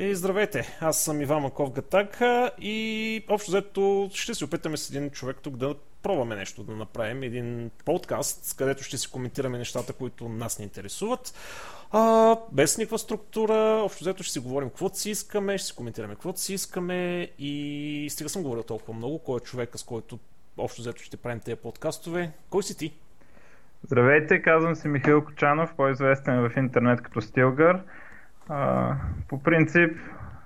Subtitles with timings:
[0.00, 2.20] И здравейте, аз съм Иван Маков Гатак
[2.58, 7.22] и общо взето ще се опитаме с един човек тук да пробваме нещо, да направим
[7.22, 11.34] един подкаст, където ще си коментираме нещата, които нас ни интересуват.
[11.90, 16.14] А, без никаква структура, общо взето ще си говорим каквото си искаме, ще си коментираме
[16.14, 20.18] каквото си искаме и стига съм говорил толкова много, кой е човека, с който
[20.58, 22.32] общо взето ще правим тези подкастове.
[22.50, 22.94] Кой си ти?
[23.82, 27.80] Здравейте, казвам се Михаил Кочанов, по-известен в интернет като Стилгър.
[28.52, 28.94] А,
[29.28, 29.96] по принцип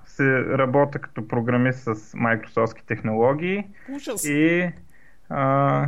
[0.07, 3.67] се работя като програмист с Microsoft технологии
[3.97, 4.25] Ужас.
[4.25, 4.71] и
[5.29, 5.87] а,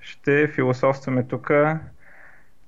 [0.00, 1.50] ще философстваме тук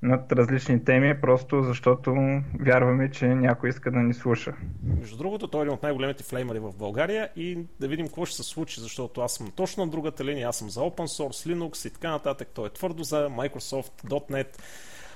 [0.03, 4.55] над различни теми, просто защото вярваме, че някой иска да ни слуша.
[5.01, 8.37] Между другото, той е един от най-големите флеймари в България и да видим какво ще
[8.37, 11.89] се случи, защото аз съм точно на другата линия, аз съм за Open Source, Linux
[11.89, 12.49] и така нататък.
[12.55, 14.59] Той е твърдо за Microsoft, .NET,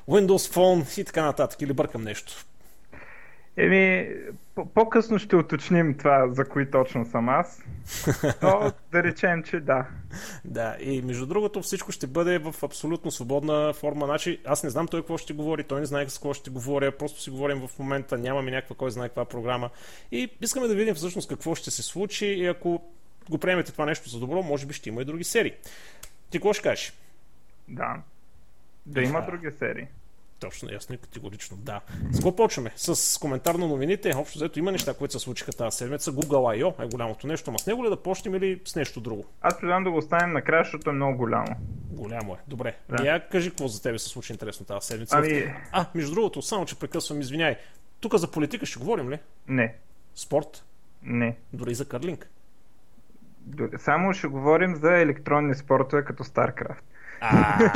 [0.09, 1.63] Windows Phone и така нататък.
[1.63, 2.45] Или бъркам нещо.
[3.57, 4.09] Еми,
[4.75, 7.63] по-късно ще уточним това, за кои точно съм аз.
[8.43, 9.87] Но да речем, че да.
[10.45, 14.07] Да, и между другото всичко ще бъде в абсолютно свободна форма.
[14.07, 16.93] Значи, аз не знам той какво ще говори, той не знае с какво ще говоря,
[16.93, 19.71] просто си говорим в момента, нямаме някаква кой знае каква програма.
[20.13, 22.83] И искаме да видим всъщност какво ще се случи и ако
[23.31, 25.53] го приемете това нещо за добро, може би ще има и други серии.
[26.31, 26.93] Ти какво ще кажеш?
[27.69, 27.97] Да.
[28.87, 29.27] Да има да.
[29.27, 29.87] други серии.
[30.41, 31.81] Точно, ясно и категорично, да.
[32.11, 32.73] С какво почваме?
[32.77, 34.13] С коментар на новините.
[34.17, 36.13] Общо взето има неща, които се случиха тази седмица.
[36.13, 36.85] Google I.O.
[36.85, 39.25] е голямото нещо, ама с него ли да почнем или с нещо друго?
[39.41, 41.57] Аз предлагам да го оставим накрая, защото е много голямо.
[41.91, 42.37] Голямо е.
[42.49, 42.77] Добре.
[42.89, 43.05] Да.
[43.07, 45.17] Я кажи какво за тебе се случи интересно тази седмица.
[45.19, 45.55] Ами...
[45.73, 47.57] А, между другото, само че прекъсвам, извиняй.
[48.01, 49.19] Тук за политика ще говорим ли?
[49.49, 49.75] Не.
[50.15, 50.65] Спорт?
[51.03, 51.37] Не.
[51.53, 52.31] Дори за карлинг?
[53.79, 56.83] Само ще говорим за електронни спортове като StarCraft.
[57.21, 57.59] А,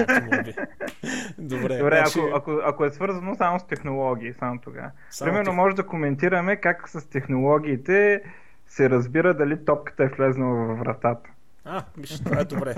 [1.38, 1.78] Добре.
[1.78, 2.18] Добре, значи...
[2.18, 4.90] ако, ако, ако е свързано само с технологии, само тогава.
[5.20, 5.54] Примерно тех...
[5.54, 8.22] може да коментираме как с технологиите
[8.66, 11.30] се разбира дали топката е влезнала във вратата.
[11.64, 12.74] А, виж, това е добре.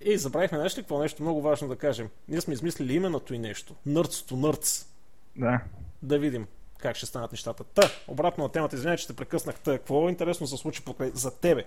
[0.00, 2.08] И забравихме нещо, какво нещо много важно да кажем.
[2.28, 3.74] Ние сме измислили именото и нещо.
[3.86, 4.86] Нърцото нърц.
[5.36, 5.60] Да.
[6.02, 6.46] Да видим
[6.84, 7.64] как ще станат нещата.
[7.64, 9.60] Та, обратно на темата, извинявай, че те прекъснах.
[9.60, 11.64] Та, какво е интересно се случи покрай за тебе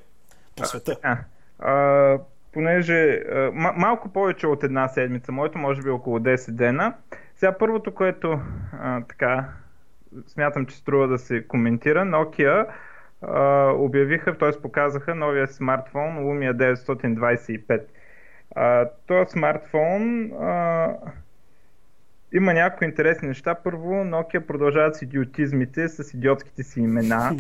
[0.56, 0.98] по света?
[1.04, 1.18] А,
[1.60, 2.20] а,
[2.58, 3.24] понеже
[3.54, 6.94] малко повече от една седмица, моето може би около 10 дена.
[7.36, 8.40] Сега първото, което
[8.82, 9.50] а, така
[10.28, 12.68] смятам, че струва да се коментира, Nokia
[13.22, 14.62] а, обявиха, т.е.
[14.62, 17.82] показаха новия смартфон Lumia 925.
[18.56, 20.88] А, този смартфон а,
[22.34, 23.56] има някои интересни неща.
[23.56, 27.32] Първо, Nokia продължават с идиотизмите, с идиотските си имена.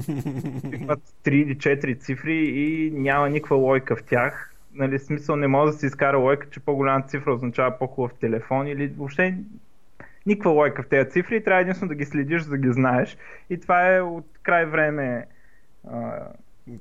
[0.82, 5.72] Имат 3 или 4 цифри и няма никаква лойка в тях нали, смисъл не може
[5.72, 9.38] да се изкара лойка, че по-голяма цифра означава по-хубав телефон или въобще
[10.26, 13.18] никаква лойка в тези цифри трябва единствено да ги следиш, за да ги знаеш.
[13.50, 15.26] И това е от край време
[15.92, 16.28] а,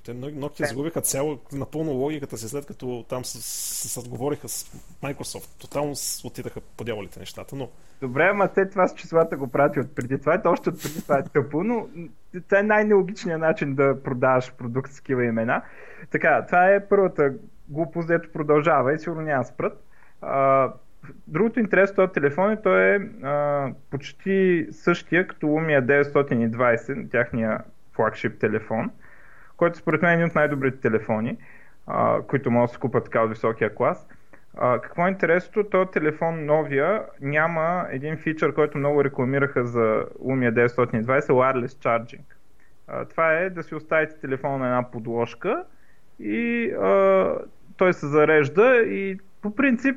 [0.04, 4.64] те Nokia загубиха цяло напълно логиката си, след като там се, отговориха с
[5.02, 5.60] Microsoft.
[5.60, 7.68] Тотално отидаха по дяволите нещата, но...
[8.00, 10.34] Добре, ама те това с числата го прати от преди това.
[10.34, 11.88] Ето още от преди това е тъпо, но
[12.48, 15.62] това е най-нелогичният начин да продаваш продукт с такива имена.
[16.10, 17.34] Така, това е първата
[17.68, 19.84] глупост, дето продължава и сигурно няма спрат.
[20.22, 20.72] А,
[21.26, 27.60] другото интерес този телефон е, той е а, почти същия като Lumia 920, тяхния
[27.92, 28.90] флагшип телефон,
[29.56, 31.36] който според мен е един от най-добрите телефони,
[31.86, 34.08] а, които могат да се купат така от високия клас.
[34.56, 35.70] А, какво е интересното?
[35.70, 42.24] Този телефон новия няма един фичър, който много рекламираха за Lumia 920, Wireless Charging.
[42.88, 45.64] А, това е да си оставите телефона на една подложка
[46.20, 47.38] и а,
[47.76, 49.96] той се зарежда и по принцип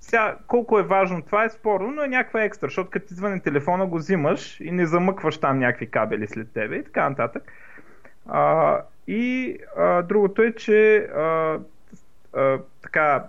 [0.00, 3.40] сега, колко е важно това е спорно, но е някаква екстра, защото като ти звъне
[3.40, 7.52] телефона го взимаш и не замъкваш там някакви кабели след тебе и така нататък.
[8.26, 11.58] А, и а, другото е, че а,
[12.32, 13.24] а, така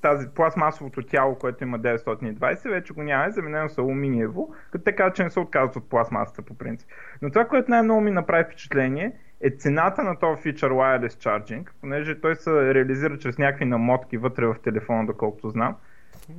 [0.00, 4.96] тази пластмасовото тяло, което има 920, вече го няма, е заменено с алуминиево, като те
[5.14, 6.88] че не се отказват от пластмасата по принцип.
[7.22, 9.12] Но това, което най-много ми направи впечатление,
[9.42, 14.46] е цената на този фичър Wireless Charging, понеже той се реализира чрез някакви намотки вътре
[14.46, 15.76] в телефона, доколкото знам.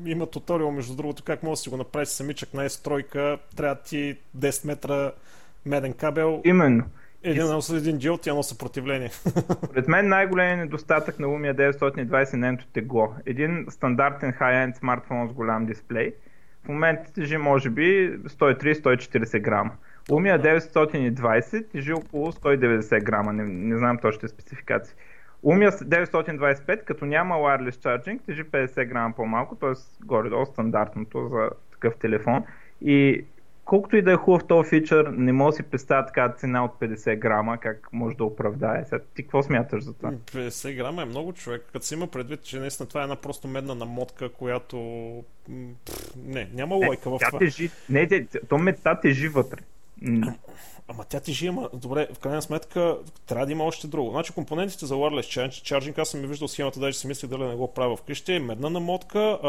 [0.06, 4.18] Има туториал, между другото, как може да си го направиш самичък на S3, трябва ти
[4.38, 5.12] 10 метра
[5.66, 6.42] меден кабел.
[6.46, 6.84] Именно.
[7.24, 9.10] Един носи един джил, тя носи съпротивление.
[9.74, 13.14] Пред мен най-големият недостатък на Lumia 920 е нейното тегло.
[13.26, 16.14] Един стандартен high-end смартфон с голям дисплей
[16.66, 19.72] в момента тежи може би 130-140 грама.
[20.10, 24.96] Lumia 920 тежи около 190 грама, не, не знам точните спецификации.
[25.44, 30.06] Lumia 925, като няма wireless charging, тежи 50 грама по-малко, т.е.
[30.06, 32.44] горе-долу стандартното за такъв телефон.
[32.82, 33.26] И
[33.66, 36.72] колкото и да е хубав този фичър, не мога да си представя така цена от
[36.80, 38.84] 50 грама, как може да оправдае.
[38.86, 40.12] Сега, ти какво смяташ за това?
[40.12, 43.48] 50 грама е много човек, като се има предвид, че наистина това е една просто
[43.48, 44.78] медна намотка, която...
[46.18, 47.40] не, няма лойка в това.
[47.40, 47.70] Тежи...
[47.90, 49.60] Не, то мета тежи вътре.
[50.88, 54.12] Ама тя тежи, ама добре, в крайна сметка трябва да има още друго.
[54.12, 57.56] Значи компонентите за wireless charging, аз съм ми виждал схемата, даже си мислих дали не
[57.56, 59.40] го правя вкъщи, медна намотка,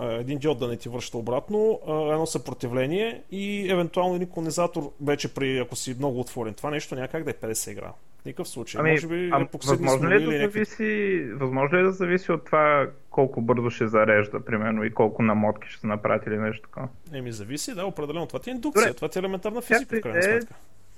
[0.00, 5.58] един диод да не ти връща обратно, едно съпротивление и евентуално един конизатор, вече при,
[5.58, 6.54] ако си много отворен.
[6.54, 7.94] Това нещо няма как да е 50 грама
[8.28, 8.80] никакъв случай.
[8.80, 12.44] Ами, Може би а, възможно, ли е да зависи, възможно ли е да зависи от
[12.44, 16.88] това колко бързо ще зарежда, примерно, и колко намотки ще се направят или нещо такова?
[17.12, 18.26] Еми, зависи, да, определено.
[18.26, 18.94] Това ти е индукция, Добре.
[18.94, 20.54] това ти е елементарна физика, в крайна сметка.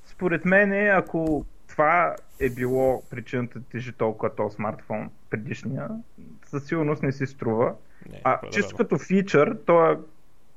[0.06, 5.88] Според мен, ако това е било причината да тежи толкова този смартфон предишния,
[6.46, 7.74] със сигурност не си струва.
[8.12, 9.98] Не, а чисто като фичър, то е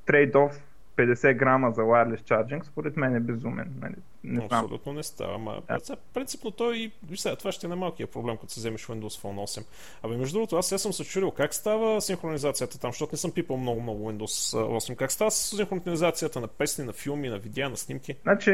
[0.06, 0.52] трейд-оф
[0.96, 3.74] 50 грама за wireless charging, според мен е безумен.
[3.80, 3.94] Нали?
[4.24, 5.34] Не Абсолютно не става.
[5.34, 5.96] Ама, да.
[6.14, 9.66] принципно той и сега, това ще е малкият проблем, като се вземеш Windows Phone 8.
[10.02, 13.32] Абе, между другото, аз сега съм се чудил как става синхронизацията там, защото не съм
[13.32, 14.96] пипал много, много Windows 8.
[14.96, 18.16] Как става синхронизацията на песни, на филми, на видеа, на снимки?
[18.22, 18.50] Значи,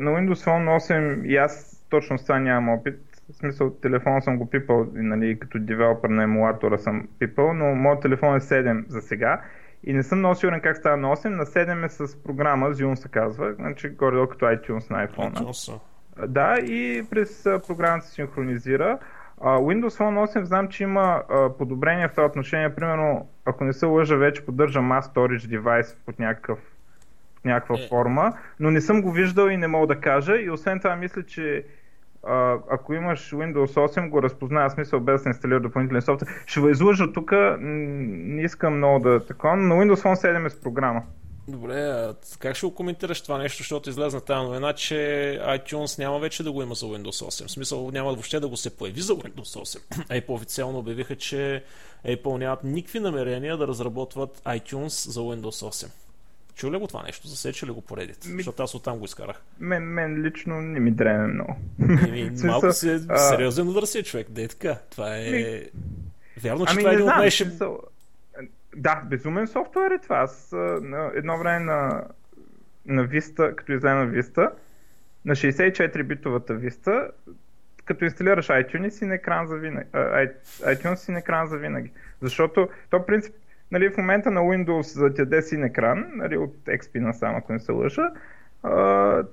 [0.00, 2.94] на Windows Phone 8 и аз точно с това нямам опит.
[3.30, 8.02] В смисъл, телефона съм го пипал, нали, като девелопер на емулатора съм пипал, но моят
[8.02, 9.42] телефон е 7 за сега
[9.86, 11.28] и не съм много сигурен как става на 8.
[11.28, 15.34] На 7 е с програма, Zune се казва, значи горе като iTunes на iPhone.
[15.34, 15.80] iTunes.
[16.26, 18.98] Да, и през програмата се синхронизира.
[19.40, 21.22] Windows Phone 8 знам, че има
[21.58, 22.74] подобрение в това отношение.
[22.74, 26.58] Примерно, ако не се лъжа, вече поддържа Mass Storage Device под някакъв
[27.44, 27.88] някаква е.
[27.88, 30.40] форма, но не съм го виждал и не мога да кажа.
[30.40, 31.64] И освен това, мисля, че
[32.70, 36.30] ако имаш Windows 8, го разпознава смисъл без да се инсталира допълнителен софтуер.
[36.46, 40.60] Ще ви излъжа тук, не искам много да така, но Windows Phone 7 е с
[40.60, 41.02] програма.
[41.48, 44.94] Добре, а как ще го коментираш това нещо, защото излезна тази новина, че
[45.42, 47.46] iTunes няма вече да го има за Windows 8.
[47.46, 50.20] В смисъл няма въобще да го се появи за Windows 8.
[50.20, 51.64] Apple официално обявиха, че
[52.06, 56.03] Apple нямат никакви намерения да разработват iTunes за Windows 8.
[56.54, 57.28] Чу ли го това нещо?
[57.28, 58.28] Засече ли го поредите?
[58.28, 58.36] Ми...
[58.36, 59.42] Защото аз оттам го изкарах.
[59.60, 61.56] Мен, мен лично не ми дреме много.
[61.80, 63.18] Еми, малко си е а...
[63.18, 64.26] сериозен удар си е човек.
[64.30, 64.78] Де е така.
[64.90, 65.30] Това е...
[65.30, 65.62] Ми...
[66.42, 67.30] Вярно, че ами, това е един от най.
[68.76, 70.16] Да, безумен софтуер е това.
[70.16, 70.48] Аз
[70.82, 72.04] на едно време на,
[72.86, 74.50] на Vista, като излезе на Vista,
[75.24, 77.10] на 64-битовата Vista,
[77.84, 79.88] като инсталираш iTunes си на екран за винаги.
[80.62, 81.90] iTunes си на екран за винаги.
[82.20, 83.34] Защото то принцип
[83.74, 87.58] нали, в момента на Windows за тяде син екран, нали, от XP насам, ако не
[87.58, 88.10] се лъжа,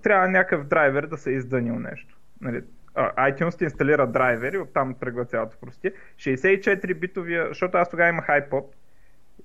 [0.03, 2.17] трябва някакъв драйвер да се е издънил нещо.
[2.41, 2.63] Нали,
[2.97, 5.91] iTunes ти инсталира драйвер и оттам тръгва цялото прости.
[6.15, 8.65] 64 битовия, защото аз тогава имах iPod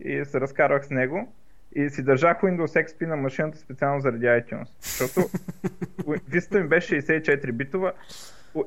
[0.00, 1.32] и се разкарвах с него
[1.74, 4.68] и си държах Windows XP на машината специално заради iTunes.
[4.80, 5.20] Защото
[6.30, 7.92] Vista ми беше 64 битова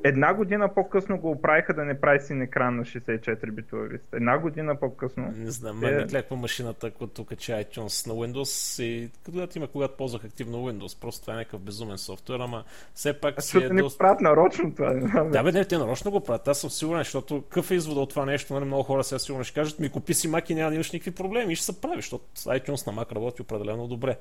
[0.04, 4.16] една година по-късно го оправиха да не прави син екран на 64 битова виста.
[4.16, 5.34] Една година по-късно.
[5.36, 5.90] Не знам, е...
[5.90, 11.00] ме кляква машината, като кача iTunes на Windows и когато има, когато ползвах активно Windows,
[11.00, 12.64] просто това е някакъв безумен софтуер, ама
[12.94, 13.98] все пак а си е не доста...
[13.98, 14.92] правят нарочно това.
[14.92, 16.48] Не да, бе, не, те нарочно го правят.
[16.48, 19.44] Аз съм сигурен, защото какъв е извода от това нещо, нали, много хора сега сигурно
[19.44, 21.80] ще кажат, ми купи си Mac и няма да имаш никакви проблеми и ще се
[21.80, 24.16] прави, защото iTunes на Mac работи определено добре.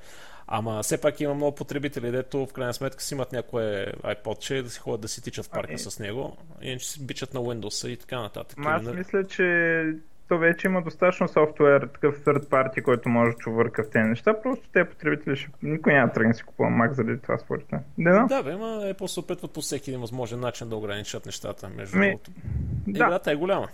[0.47, 4.61] Ама все пак има много потребители, дето в крайна сметка си имат някое iPod, че
[4.61, 5.79] да си ходят да си тичат в парка ами...
[5.79, 8.59] с него, иначе си бичат на Windows и така нататък.
[8.65, 9.83] аз мисля, че
[10.27, 14.41] то вече има достатъчно софтуер, такъв third party, който може да чувърка в тези неща,
[14.43, 15.49] просто те потребители ще...
[15.63, 17.81] Никой няма да тръгне си купува Mac заради това според мен.
[17.97, 21.97] Да, да, бе, ма Apple се опитват по всеки възможен начин да ограничат нещата между
[21.97, 22.07] Ми...
[22.07, 22.31] другото.
[22.87, 23.05] Да.
[23.05, 23.67] Играта е голяма.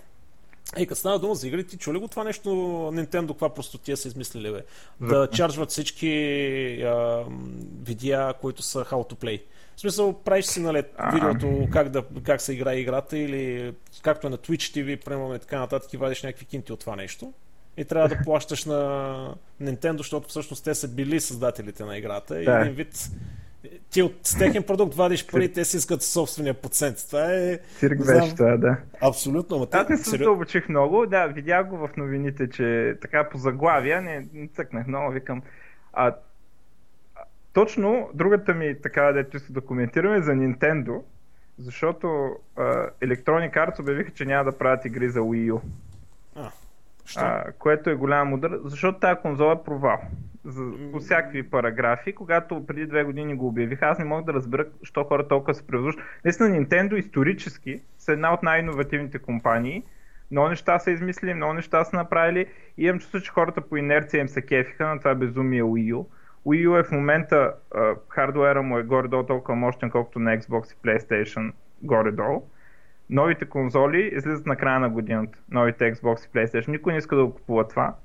[0.78, 2.50] Ей, като стана дума за игри, ти чули го това нещо
[2.94, 4.64] Nintendo, каква просто тия са измислили, бе?
[5.08, 6.12] Да чарджват всички
[6.82, 7.26] а,
[7.84, 9.42] видеа, които са how to play.
[9.76, 14.30] В смисъл, правиш си нали, видеото как, да, как се играе играта или както е
[14.30, 17.34] на Twitch TV, примерно и така нататък и вадиш някакви кинти от това нещо.
[17.78, 22.42] И трябва да плащаш на Nintendo, защото всъщност те са били създателите на играта.
[22.42, 23.10] И един вид
[23.90, 26.98] ти от техен продукт вадиш пари, те си искат собствения процент.
[27.08, 27.60] Това е...
[27.78, 28.78] Цирк беше това, да.
[29.02, 29.56] Абсолютно.
[29.56, 31.06] Ама Аз не се задълбочих много.
[31.06, 35.42] Да, видях го в новините, че така по заглавия, не, не цъкнах много, викам.
[35.94, 36.16] А,
[37.54, 41.02] точно другата ми, така дето се документираме за Nintendo,
[41.60, 45.62] защото uh, Electronic Arts обявиха, че няма да правят игри за Wii U.
[47.18, 50.00] А, а, което е голям удар, защото тази конзола е провал.
[50.46, 54.66] За, по всякакви параграфи, когато преди две години го обявиха, аз не мога да разбера,
[54.80, 56.02] защо хора толкова се превъзлушат.
[56.26, 59.84] Наистина Nintendo исторически са една от най-инновативните компании,
[60.32, 62.46] много неща са измислили, много неща са направили
[62.78, 66.06] и имам чувство, че хората по инерция им се кефиха на това безумие Wii U.
[66.46, 70.74] Wii U е в момента, а, хардуера му е горе-долу толкова мощен, колкото на Xbox
[70.74, 72.50] и PlayStation горе-долу.
[73.10, 75.40] Новите конзоли излизат на края на годината.
[75.52, 76.68] Новите Xbox и PlayStation.
[76.68, 77.96] Никой не иска да го купува това.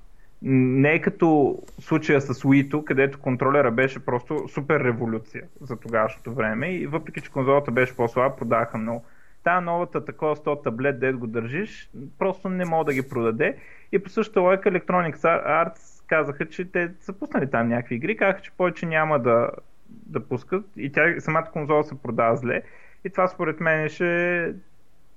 [0.42, 6.70] Не е като случая с Wii където контролера беше просто супер революция за тогавашното време
[6.70, 9.04] и въпреки, че конзолата беше по-слаба, продаваха много.
[9.44, 13.56] Та новата такова 100 таблет, дед го държиш, просто не мога да ги продаде.
[13.92, 18.42] И по същата лойка Electronic Arts казаха, че те са пуснали там някакви игри, казаха,
[18.42, 19.50] че повече няма да,
[19.88, 22.62] да пускат и тя, самата конзола се продава зле.
[23.04, 24.54] И това според мен ще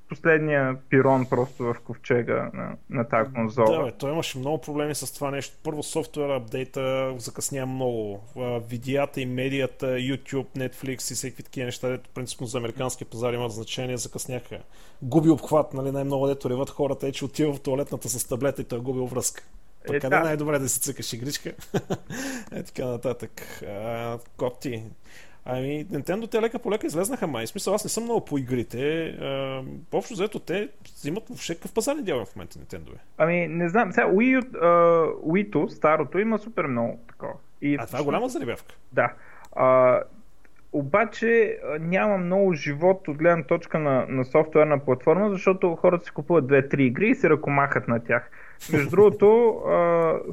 [0.10, 3.78] последния пирон просто в ковчега на, на тази конзола.
[3.78, 5.58] Да, бе, той имаше много проблеми с това нещо.
[5.64, 8.24] Първо софтуер апдейта закъсня много.
[8.70, 13.52] Видеята и медията, YouTube, Netflix и всеки такива неща, дето принципно за американския пазар имат
[13.52, 14.60] значение, закъсняха.
[15.02, 15.92] Губи обхват, нали?
[15.92, 19.06] Най-много дето реват хората е, че отива в туалетната с таблета и той е губил
[19.06, 19.44] връзка.
[19.88, 20.24] Пък е, къде да.
[20.24, 21.54] най-добре да си цъкаш игричка?
[22.52, 23.64] е така нататък.
[23.68, 24.84] А, коти.
[25.46, 27.48] Ами, Nintendo те лека по лека излезнаха май.
[27.48, 29.06] Смисъл, аз не съм много по игрите.
[29.06, 32.90] А, общо взето те взимат въобще какъв пазарен дял в момента Nintendo.
[33.18, 33.92] Ами, не знам.
[33.92, 37.34] Сега, Wii, uh, Wii старото, има супер много такова.
[37.62, 38.76] И, а това е голяма заребявка.
[38.92, 39.14] Да.
[39.56, 40.00] А,
[40.74, 46.46] обаче няма много живот от гледна точка на, на софтуерна платформа, защото хората си купуват
[46.46, 48.32] 2-3 игри и се ръкомахат на тях.
[48.72, 49.74] Между другото, а,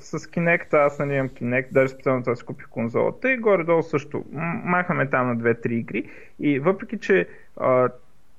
[0.01, 4.25] с Kinect, аз нали имам Kinect, даже специално това си купих конзолата и горе-долу също.
[4.65, 6.11] Махаме там на 2-3 игри
[6.41, 7.89] и въпреки, че а,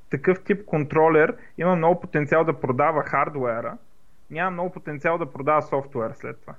[0.09, 3.77] такъв тип контролер има много потенциал да продава хардуера,
[4.31, 6.53] няма много потенциал да продава софтуер след това.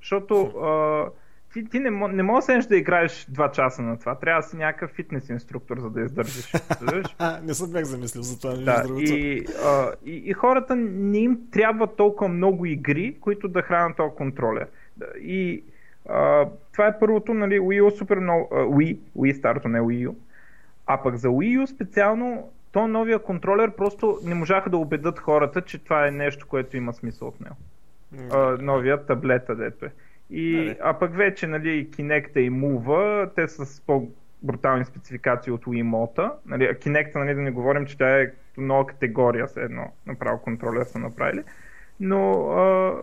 [0.00, 1.06] Защото а,
[1.52, 4.14] ти, ти не, не можеш да, да играеш 2 часа на това.
[4.14, 6.52] Трябва да си някакъв фитнес инструктор, за да издържиш.
[7.42, 8.54] не съм бях замислил за това.
[8.54, 13.96] Да, и, а, и, и хората не им трябва толкова много игри, които да хранят
[13.96, 14.66] този контролер.
[15.20, 15.64] И
[16.08, 20.08] а, това е първото, нали, Wii U супер много, а, Wii, Wii старото, не Wii
[20.08, 20.14] U.
[20.86, 25.62] А пък за Wii U специално, то новия контролер просто не можаха да убедат хората,
[25.62, 27.56] че това е нещо, което има смисъл от него.
[28.14, 28.58] Mm-hmm.
[28.58, 29.92] А, новия таблета, дето е.
[30.30, 30.76] И, нали.
[30.82, 36.30] а пък вече нали, Kinect и Move, те са с по-брутални спецификации от Wiimote.
[36.46, 40.38] Нали, а Kinect, нали, да не говорим, че тя е нова категория, все едно направо
[40.38, 41.42] контролер са направили.
[42.00, 42.94] Но а,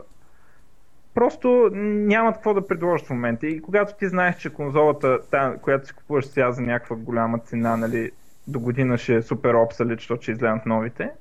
[1.13, 3.48] просто нямат какво да предложат в момента.
[3.48, 7.77] И когато ти знаеш, че конзолата, та, която си купуваш сега за някаква голяма цена,
[7.77, 8.12] нали,
[8.48, 11.12] до година ще е супер обсалит, защото ще излязат новите.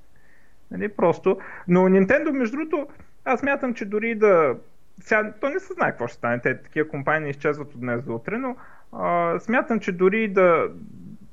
[0.71, 1.39] Нали, просто.
[1.69, 2.89] Но Nintendo, между другото,
[3.25, 4.57] аз мятам, че дори да
[5.01, 6.39] сега, то не се знае какво ще стане.
[6.39, 8.57] Те такива компании изчезват от днес до утре, но
[8.93, 10.69] а, смятам, че дори да,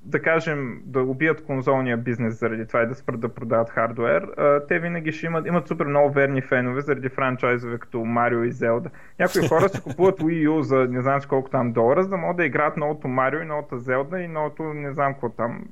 [0.02, 4.68] да кажем, да убият конзолния бизнес заради това и да спрат да продават хардвер, а,
[4.68, 8.90] те винаги ще имат, имат супер много верни фенове заради франчайзове като Марио и Зелда.
[9.20, 12.38] Някои хора си купуват Wii U за не знам колко там долара, за да могат
[12.38, 15.66] да играят новото Марио и новото Зелда и новото не знам какво там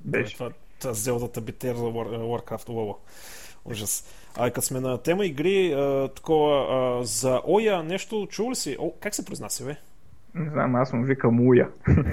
[0.00, 0.34] беше.
[0.36, 2.96] Това, това Зелдата би за Warcraft WoW.
[3.64, 4.04] Ужас.
[4.36, 8.76] А като сме на тема игри, а, такова, а, за Оя нещо чул ли си?
[8.80, 9.76] О, как се произнася, бе?
[10.34, 11.68] Не знам, аз му викам Уя.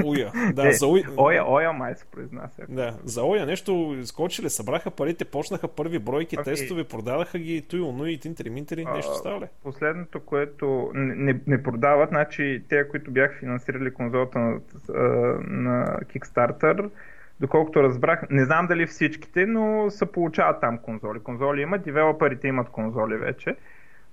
[0.06, 0.64] Уя, да.
[0.64, 1.04] Не, за Уя...
[1.18, 2.66] Оя, Оя май се произнася.
[2.70, 6.44] Да, за Оя нещо изкочили, събраха парите, почнаха първи бройки, okay.
[6.44, 9.46] тестове, продадаха ги и оно и тинтери минтери, нещо става ли?
[9.64, 14.60] Последното, което не, не продават, значи те, които бяха финансирали конзолата на,
[15.48, 16.90] на Kickstarter,
[17.40, 21.20] доколкото разбрах, не знам дали всичките, но се получават там конзоли.
[21.20, 23.56] Конзоли имат, девелоперите имат конзоли вече.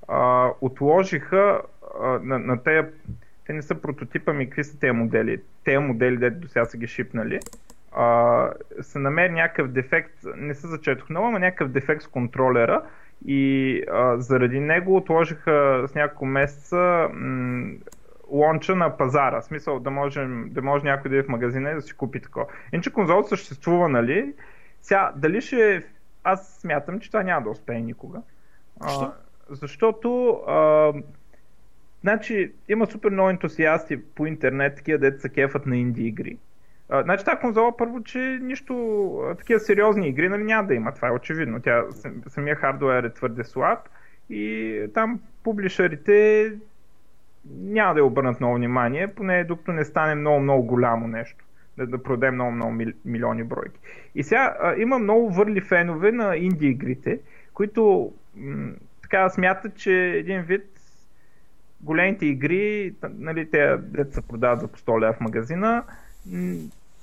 [0.09, 1.61] А, отложиха
[2.01, 2.89] а, на, на тези,
[3.47, 5.43] те не са прототипа ми, какви са тези модели?
[5.65, 7.41] Тези модели, дето до сега са ги шипнали,
[7.93, 12.83] а, се намери някакъв дефект, не се зачетох много, но някакъв дефект с контролера
[13.27, 17.73] и а, заради него отложиха с няколко месеца м-
[18.31, 19.41] лонча на пазара.
[19.41, 22.21] В смисъл да, можем, да може някой да е в магазина и да си купи
[22.21, 22.47] такова.
[22.73, 24.35] Иначе конзол съществува, нали?
[24.81, 25.85] Сега, дали ще...
[26.25, 28.23] Аз смятам, че това няма да успее никога.
[28.83, 29.05] Защо?
[29.05, 29.13] А,
[29.51, 30.93] защото а,
[32.01, 36.39] значи, има супер много ентусиасти по интернет, такива деца се кефат на инди игри.
[36.89, 40.95] А, значи тази конзола първо, че нищо а, такива сериозни игри нали, няма да има.
[40.95, 41.63] Това е очевидно.
[41.63, 41.85] Тя,
[42.29, 43.79] самия хардуер е твърде слаб
[44.31, 46.53] и там публишерите
[47.51, 51.45] няма да я обърнат много внимание, поне докато не стане много-много голямо нещо.
[51.77, 53.79] Да, да продаде много-много милиони бройки.
[54.15, 57.21] И сега а, има много върли фенове на инди игрите,
[57.55, 58.73] които м-
[59.03, 60.65] така смятат, че един вид
[61.81, 65.85] големите игри, нали, те дете се продават за по 100 лева в магазина,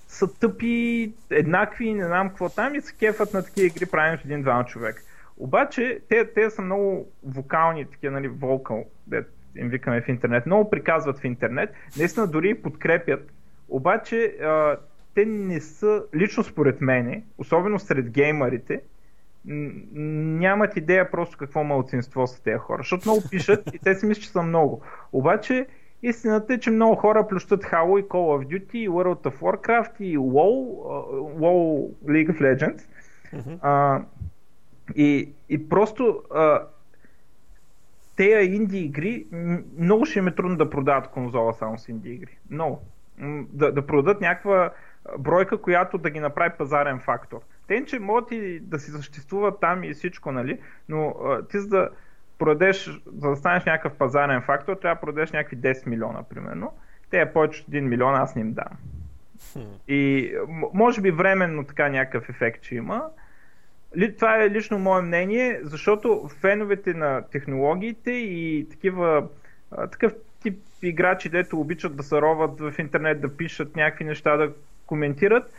[0.07, 4.65] са тъпи, еднакви, не знам какво там и се кефат на такива игри, правим един-два
[4.65, 5.03] човек.
[5.37, 8.85] Обаче, те, те са много вокални, такива, нали, вокал,
[9.55, 13.31] им викаме в интернет, много приказват в интернет, наистина дори и подкрепят,
[13.69, 14.77] обаче а,
[15.15, 18.81] те не са, лично според мене, особено сред геймерите,
[19.45, 22.77] нямат идея просто какво малцинство са тези хора.
[22.79, 24.81] Защото много пишат и те си мислят, че са много.
[25.13, 25.67] Обаче
[26.03, 30.01] истината е, че много хора плющат Halo и Call of Duty и World of Warcraft
[30.01, 30.81] и WoW,
[31.39, 32.81] WoW League of Legends.
[33.33, 33.59] Mm-hmm.
[33.59, 34.03] Uh,
[34.95, 36.61] и, и просто uh,
[38.15, 39.25] тези инди игри,
[39.77, 42.37] много ще им е трудно да продават конзола само с инди игри.
[42.49, 42.81] Много.
[43.53, 44.71] Да, да продадат някаква
[45.19, 47.39] бройка, която да ги направи пазарен фактор.
[47.67, 50.59] Те, че могат и да си съществуват там и всичко, нали?
[50.89, 51.89] Но а, ти за да
[52.37, 56.73] продадеш, за да станеш някакъв пазарен фактор, трябва да продадеш някакви 10 милиона, примерно.
[57.09, 58.77] Те е повече от 1 милион, аз не им дам.
[59.87, 60.31] И
[60.73, 63.03] може би временно така някакъв ефект ще има.
[64.17, 69.27] Това е лично мое мнение, защото феновете на технологиите и такива,
[69.91, 74.53] такъв тип играчи, дето обичат да се роват в интернет, да пишат някакви неща, да
[74.85, 75.53] коментират,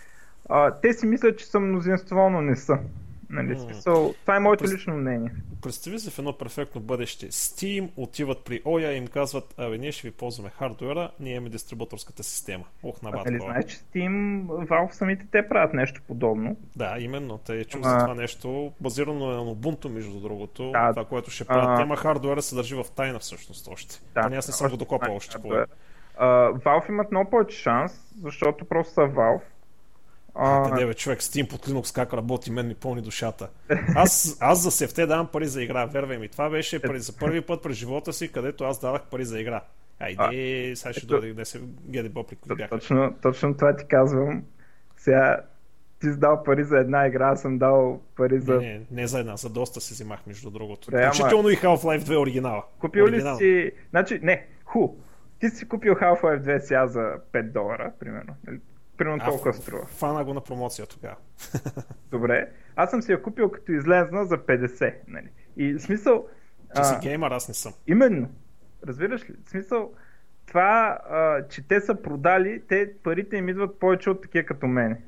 [0.83, 2.79] те си мислят, че са мнозинство, но не са.
[3.31, 5.31] Нали, смисъл, това е моето лично мнение.
[5.63, 7.27] Представи се в едно перфектно бъдеще.
[7.27, 11.51] Steam отиват при OYA и им казват, абе, ние ще ви ползваме хардуера, ние имаме
[11.51, 12.65] дистрибуторската система.
[12.83, 16.57] Ох, на Нали знаеш, че Steam, Valve самите те правят нещо подобно.
[16.77, 17.39] Да, именно.
[17.39, 20.71] Те чух за това нещо, базирано е на Ubuntu, между другото.
[20.71, 21.77] Да, това, което ще правят.
[21.77, 24.03] Тема хардуера се държи в тайна всъщност още.
[24.15, 25.39] Да, Поне аз не съм го докопал още.
[26.21, 29.43] Uh, Valve имат много повече шанс, защото просто са Valve
[30.35, 30.71] а...
[30.71, 33.49] Къде бе, човек, Steam под Linux как работи, мен ми пълни душата.
[33.97, 36.29] Аз, аз за сефте давам пари за игра, вервай ми.
[36.29, 39.61] Това беше пари, за първи път през живота си, където аз дадах пари за игра.
[40.01, 42.37] Айде, сега ще дойде къде се геде бопли,
[42.71, 44.45] Точно, точно това ти казвам.
[44.97, 45.41] Сега
[46.01, 48.55] ти си дал пари за една игра, аз съм дал пари за...
[48.55, 50.91] Не, не, не за една, за доста си взимах между другото.
[50.91, 52.63] Да, Включително и Half-Life 2 оригинала.
[52.81, 53.35] Купил оригинал.
[53.35, 53.73] ли си...
[53.91, 54.89] Значи, не, ху.
[55.41, 58.35] Ти си купил Half-Life 2 сега за 5 долара, примерно.
[58.97, 59.87] Примерно а, толкова струва.
[59.87, 61.17] Фана го на промоция тогава.
[62.11, 62.51] Добре.
[62.77, 64.95] Аз съм си я купил като излезна за 50.
[65.09, 65.29] Нали?
[65.57, 66.27] И смисъл...
[66.77, 67.73] Че си геймер, аз не съм.
[67.87, 68.29] Именно.
[68.87, 69.35] Разбираш ли?
[69.47, 69.93] Смисъл,
[70.47, 75.01] това, а, че те са продали, те парите им идват повече от такива като мене.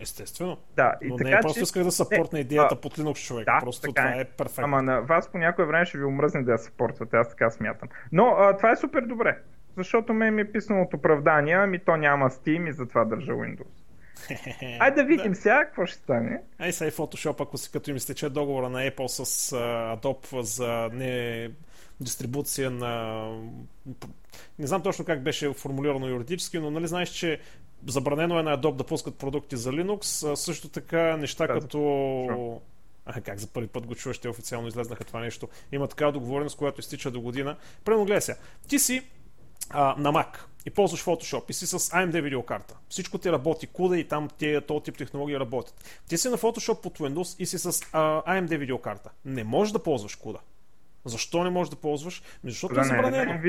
[0.00, 0.58] Естествено.
[0.76, 1.62] Да, и Но така, не, просто че...
[1.62, 3.44] исках да съпортна идеята под Linux човек.
[3.44, 4.64] Да, просто така това е, е перфектно.
[4.64, 7.88] Ама на вас по някое време ще ви омръзне да я съпортвате, аз така смятам.
[8.12, 9.38] Но а, това е супер добре.
[9.76, 13.82] Защото ме ми е писано от оправдания, ами то няма Steam и затова държа Windows.
[14.80, 16.40] Айде да видим сега какво ще стане.
[16.58, 20.40] Ай сега и Photoshop, ако си като им стече договора на Apple с uh, Adobe
[20.40, 21.48] за не
[22.00, 23.24] дистрибуция на...
[24.58, 27.40] Не знам точно как беше формулирано юридически, но нали знаеш, че
[27.86, 30.34] забранено е на Adobe да пускат продукти за Linux.
[30.34, 32.60] Също така неща да, като...
[33.06, 35.48] А, как за първи път го чуваш, те официално излезнаха това нещо.
[35.72, 37.56] Има такава договореност, която изтича до година.
[37.84, 38.38] Прено гледай сега.
[38.68, 39.02] Ти си
[39.70, 42.76] а, на Mac и ползваш Photoshop и си с AMD видеокарта.
[42.88, 46.00] Всичко ти работи, куда и там тези, този тип технологии работят.
[46.08, 49.10] Ти си на Photoshop под Windows и си с а, AMD видеокарта.
[49.24, 50.38] Не можеш да ползваш куда.
[51.04, 52.22] Защо не можеш да ползваш?
[52.44, 53.40] Защото е забранено.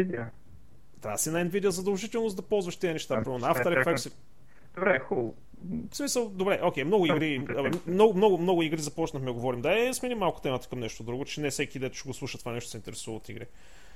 [1.02, 3.16] Трябва си на Nvidia задължителност да ползваш тези неща.
[3.16, 4.14] Първо на After Effects.
[4.76, 5.36] Добре, хубаво.
[5.92, 7.46] В смисъл, добре, окей, много игри,
[7.88, 9.62] много, много, много игри започнахме да говорим.
[9.62, 12.38] Да, е, сменим малко темата към нещо друго, че не всеки дето ще го слуша
[12.38, 13.46] това нещо се интересува от игри.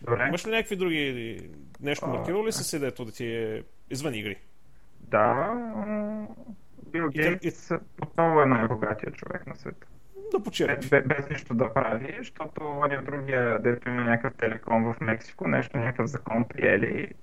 [0.02, 0.26] Добре.
[0.28, 1.42] Имаш ли някакви други
[1.82, 4.38] нещо маркирало ли си си дето да ти е извън игри?
[5.00, 5.54] Да,
[6.92, 9.88] Бил Гейтс отново е най-богатия човек на света.
[10.32, 10.88] Да почерпи.
[10.90, 15.78] Без, без нищо да прави, защото оня другия, дето има някакъв телеком в Мексико, нещо,
[15.78, 17.14] някакъв закон приели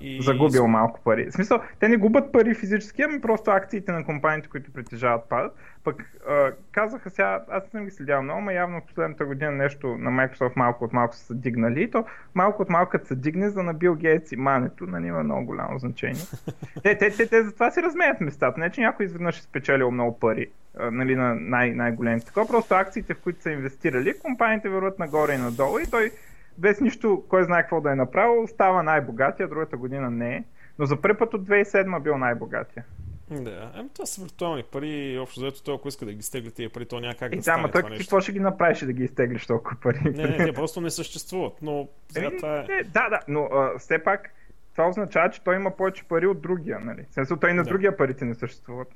[0.00, 0.22] и...
[0.22, 1.26] загубил малко пари.
[1.30, 5.52] В смисъл, те не губят пари физически, ами просто акциите на компаниите, които притежават падат.
[5.84, 9.50] Пък а, казаха сега, аз не съм ги следял много, но явно в последната година
[9.50, 11.82] нещо на Microsoft малко от малко са дигнали.
[11.82, 15.22] И то малко от малко се дигне за на Бил Гейтс и мането, нали има
[15.22, 16.22] много голямо значение.
[16.82, 18.60] те, те, те, те, затова си разменят местата.
[18.60, 20.46] Не, че някой изведнъж е спечелил много пари
[20.78, 22.26] а, нали, на най- най-големите.
[22.26, 26.10] Такова просто акциите, в които са инвестирали, компаниите върват нагоре и надолу и той
[26.58, 30.44] без нищо, кой знае какво да е направил, става най-богатия, другата година не е.
[30.78, 32.84] Но за първи път от 2007 бил най-богатия.
[33.30, 36.70] Да, ами това са виртуални пари, общо заето той ако иска да ги изтегли тия
[36.70, 39.04] пари, то няма как и да, стане това ти какво ще ги направиш да ги
[39.04, 40.00] изтеглиш толкова пари?
[40.04, 42.62] Не, не, те просто не съществуват, но сега е, това е...
[42.62, 44.30] Не, да, да, но а, все пак
[44.72, 47.04] това означава, че той има повече пари от другия, нали?
[47.10, 47.70] Смисъл, той и на да.
[47.70, 48.88] другия парите не съществуват.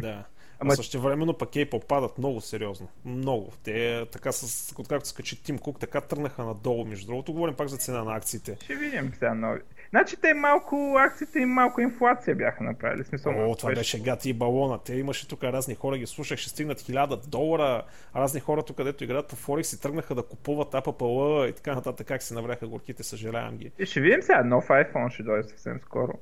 [0.00, 0.24] Да.
[0.58, 2.88] Ама а също времено пък Apple падат много сериозно.
[3.04, 3.52] Много.
[3.64, 6.84] Те така с, откакто скачи Тим Кук, така тръгнаха надолу.
[6.84, 8.56] Между другото, говорим пак за цена на акциите.
[8.62, 9.34] Ще видим сега.
[9.34, 9.56] Но...
[9.90, 13.04] Значи те малко, акциите им малко инфлация бяха направили.
[13.04, 14.78] Смисъл, О, това беше гати и балона.
[14.78, 17.82] Те имаше тук разни хора, ги слушах, ще стигнат 1000 долара.
[18.16, 22.06] Разни хора тук, където играят по Форекс и тръгнаха да купуват APPL и така нататък.
[22.06, 23.72] Как се навряха горките, съжалявам ги.
[23.78, 26.12] И ще видим сега, нов iPhone ще дойде съвсем скоро.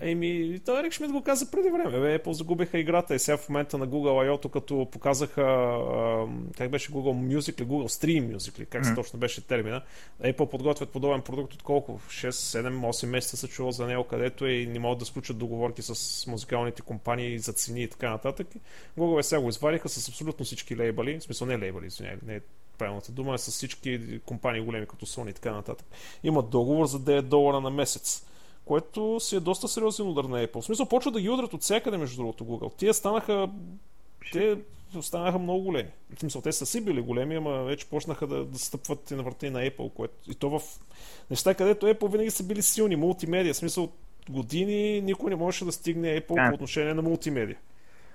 [0.00, 1.90] Еми, той Ерик Шмидт го каза преди време.
[1.90, 4.50] Бе, Apple загубиха играта и сега в момента на Google I.O.
[4.50, 9.46] като показаха а, как беше Google Music или Google Stream Music, как се точно беше
[9.46, 9.82] термина.
[10.22, 12.00] Apple подготвят подобен продукт от колко?
[12.08, 15.38] 6, 7, 8 месеца се чува за него където е и не могат да сключат
[15.38, 18.46] договорки с музикалните компании за цени и така нататък.
[18.98, 22.36] Google е сега го извадиха с абсолютно всички лейбъли, в смисъл не лейбъли, извиняй, не
[22.36, 22.40] е
[22.78, 25.86] правилната дума, е с всички компании големи като Sony и така нататък.
[26.24, 28.26] Имат договор за 9 долара на месец
[28.64, 30.60] което си е доста сериозен удар на Apple.
[30.60, 32.76] В смисъл, почва да ги удрят от всякъде, между другото, Google.
[32.76, 33.48] Тие станаха
[34.32, 34.58] те
[35.02, 35.88] станаха много големи.
[36.16, 39.22] В смисъл, те са си били големи, ама вече почнаха да, да стъпват и на
[39.22, 40.62] върти на Apple, което и то в
[41.30, 43.54] неща, където Apple винаги са били силни, мултимедия.
[43.54, 43.92] В смисъл,
[44.30, 46.48] години никой не можеше да стигне Apple а.
[46.48, 47.58] по отношение на мултимедия.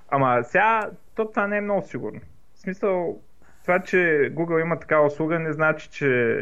[0.10, 2.20] Ама сега, то това не е много сигурно.
[2.56, 3.20] В смисъл,
[3.62, 3.98] това, че
[4.36, 6.42] Google има такава услуга, не значи, че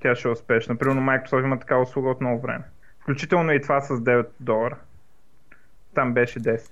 [0.00, 0.76] тя ще е успешна.
[0.76, 2.64] Примерно Microsoft има такава услуга от много време.
[3.04, 4.78] Включително и това с 9 долара.
[5.94, 6.68] Там беше 10.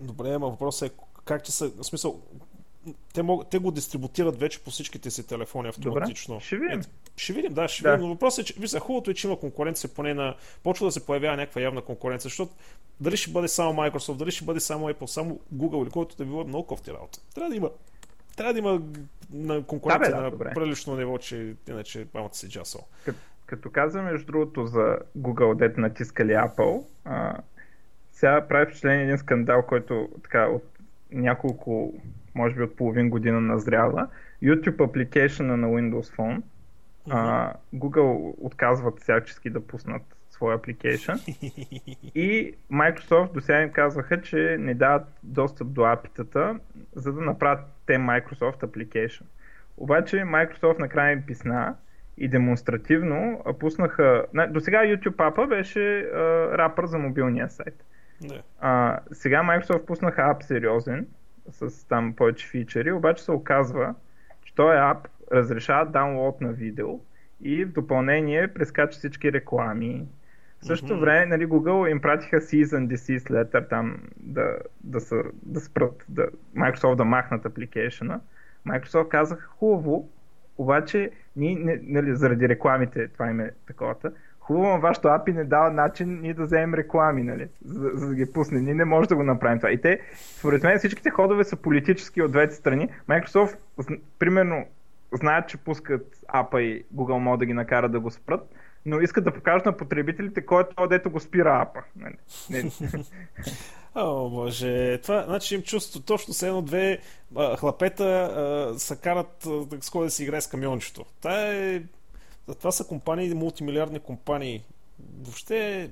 [0.00, 0.94] Добре, ама въпросът е
[1.24, 2.20] как че са, в смисъл,
[3.14, 6.34] те, мог, те го дистрибутират вече по всичките си телефони автоматично.
[6.34, 6.80] Добре, ще видим.
[6.80, 6.84] Е,
[7.16, 7.92] ще видим, да, ще да.
[7.92, 8.06] видим.
[8.06, 10.36] Но въпросът е, че вижте, хубавото е, че има конкуренция поне на...
[10.62, 12.52] Почва да се появява някаква явна конкуренция, защото
[13.00, 16.24] дали ще бъде само Microsoft, дали ще бъде само Apple, само Google или който да
[16.24, 17.20] било много кофти работа.
[17.34, 17.70] Трябва да има
[18.36, 18.82] трябва да има
[19.32, 22.80] на конкуренция да, бе, да, на прилично ниво, че иначе мамата си джасъл.
[23.04, 23.18] Като
[23.56, 27.38] каза между другото за Google, дете натискали Apple, а,
[28.12, 30.64] сега прави впечатление един скандал, който така от
[31.12, 31.94] няколко,
[32.34, 34.08] може би от половин година назрява.
[34.42, 36.42] YouTube апликейшена на Windows Phone.
[37.10, 41.12] А, Google отказват всячески да пуснат своя апликейшн.
[42.14, 46.58] И Microsoft до сега им казваха, че не дават достъп до апитата,
[46.94, 49.22] за да направят те Microsoft Application.
[49.76, 51.74] Обаче Microsoft накрая им писна
[52.18, 54.26] и демонстративно пуснаха...
[54.50, 56.18] До сега YouTube апа беше а,
[56.58, 57.84] рапър за мобилния сайт.
[58.22, 58.42] Не.
[58.60, 61.06] А, сега Microsoft пуснаха ап сериозен,
[61.50, 63.94] с там повече фичери, обаче се оказва,
[64.44, 67.00] че този ап разрешава даунлоад на видео
[67.42, 70.06] и в допълнение прескача всички реклами.
[70.60, 71.00] В същото mm-hmm.
[71.00, 76.28] време нали, Google им пратиха Season Desist letter там да, да, са, да спрат, да,
[76.56, 78.20] Microsoft да махнат апликейшена.
[78.66, 80.08] Microsoft казаха хубаво,
[80.58, 85.70] обаче, ние, не, нали, заради рекламите, това им е таковата, хубаво, вашето API не дава
[85.70, 88.60] начин ние да вземем реклами, нали, за, за да ги пусне.
[88.60, 89.70] Ние не можем да го направим това.
[89.70, 90.00] И те,
[90.38, 92.88] според мен, всичките ходове са политически от двете страни.
[93.08, 93.56] Microsoft,
[94.18, 94.64] примерно,
[95.12, 98.54] знаят, че пускат APA и Google могат да ги накарат да го спрат,
[98.86, 101.82] но искат да покажат на потребителите кой е това, дето го спира APA.
[101.96, 102.72] Нали.
[103.94, 104.98] О, боже.
[105.02, 106.98] Това, значи им чувство точно с едно-две
[107.58, 111.04] хлапета а, са карат а, с кой да си играе с камиончето.
[111.20, 111.82] Това, е,
[112.58, 114.64] това са компании, мултимилиардни компании.
[115.22, 115.90] Въобще,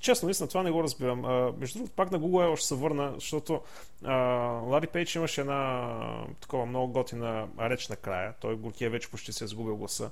[0.00, 1.24] честно, наистина това не го разбирам.
[1.24, 3.60] А, между другото, пак на Google още се върна, защото
[4.04, 4.14] а,
[4.66, 5.88] Лари Пейдж имаше една
[6.40, 8.34] такова много готина реч на края.
[8.40, 10.10] Той горкия вече почти се е сгубил гласа.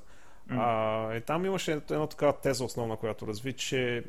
[0.50, 4.04] А, и там имаше една такава теза основна, която разви, че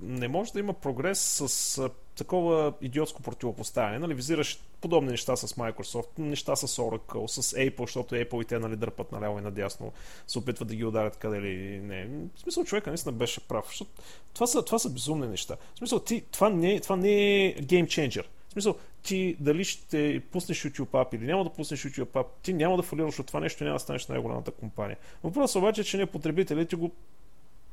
[0.00, 3.98] не може да има прогрес с такова идиотско противопоставяне.
[3.98, 8.58] Нали, визираш подобни неща с Microsoft, неща с Oracle, с Apple, защото Apple и те
[8.58, 9.92] нали, дърпат наляво и надясно,
[10.26, 12.06] се опитват да ги ударят къде ли не.
[12.34, 13.64] В смисъл, човека наистина беше прав.
[13.66, 13.90] Защото
[14.34, 15.56] това са, това са безумни неща.
[15.74, 20.90] В смисъл, ти, това, не, това не е геймченджер смисъл, ти дали ще пуснеш YouTube
[20.90, 23.76] App или няма да пуснеш YouTube App, ти няма да фалираш от това нещо, няма
[23.76, 24.96] да станеш най-голямата компания.
[25.24, 26.92] Въпросът обаче е, че ние потребителите го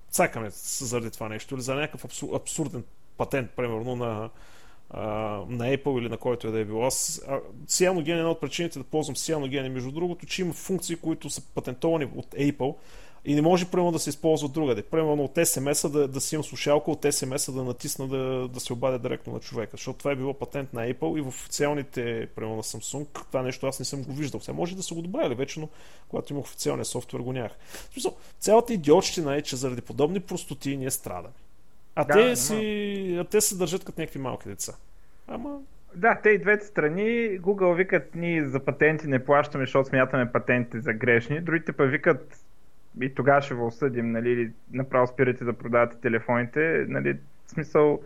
[0.10, 2.84] цакаме заради това нещо или за някакъв абсурден
[3.18, 4.30] патент, примерно на,
[5.50, 6.86] на Apple или на който е да е било.
[6.86, 7.22] Аз
[7.66, 11.42] Cyanogen е една от причините да ползвам Cyanogen, между другото, че има функции, които са
[11.42, 12.76] патентовани от Apple,
[13.26, 14.84] и не може, примерно, да се използва другаде.
[14.84, 18.74] Примерно от SMS-а да, да си имам слушалка, от SMS-а да натисна да, да се
[18.74, 19.72] обадя директно на човека.
[19.72, 23.68] Защото това е било патент на Apple и в официалните, примерно на Samsung, това нещо
[23.68, 24.42] аз не съм го виждал.
[24.42, 25.70] Сега може да са го добавили вече, но
[26.10, 27.52] когато имах официалния софтуер го нямах.
[27.92, 31.34] Смисъл, цялата идиотщина е, че заради подобни простоти ние страдаме.
[31.96, 34.74] А, да, те, си, а те се държат като някакви малки деца.
[35.28, 35.60] Ама
[35.96, 37.40] да, те и двете страни.
[37.40, 41.42] Google викат, ние за патенти не плащаме, защото смятаме патентите за грешни.
[41.42, 42.38] Другите па викат,
[43.02, 48.00] и тогава ще го осъдим, нали, направо спирате да продавате телефоните, нали, в смисъл,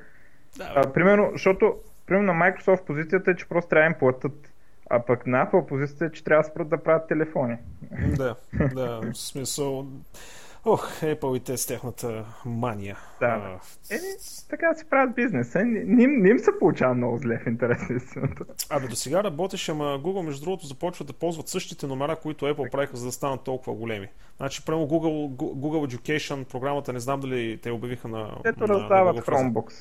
[0.58, 4.52] да, а, примерно, защото, примерно на Microsoft позицията е, че просто трябва да им платят,
[4.90, 7.58] а пък на Apple позицията е, че трябва да спрат да правят телефони.
[8.18, 8.36] Да,
[8.74, 9.88] да, в смисъл,
[10.66, 12.98] Ох, Apple и те с тяхната мания.
[13.20, 13.60] Да.
[13.92, 13.98] Е,
[14.50, 15.56] така си правят бизнес.
[15.56, 18.46] Не, не им се получава много зле в интерес на истината.
[18.70, 22.72] Абе, до сега работеше, ама Google, между другото, започва да ползват същите номера, които Apple
[22.72, 24.08] правиха, за да станат толкова големи.
[24.38, 28.32] Значи, прямо Google, Google Education, програмата, не знам дали те обявиха на.
[28.46, 29.74] Ето на, раздават на Chromebooks.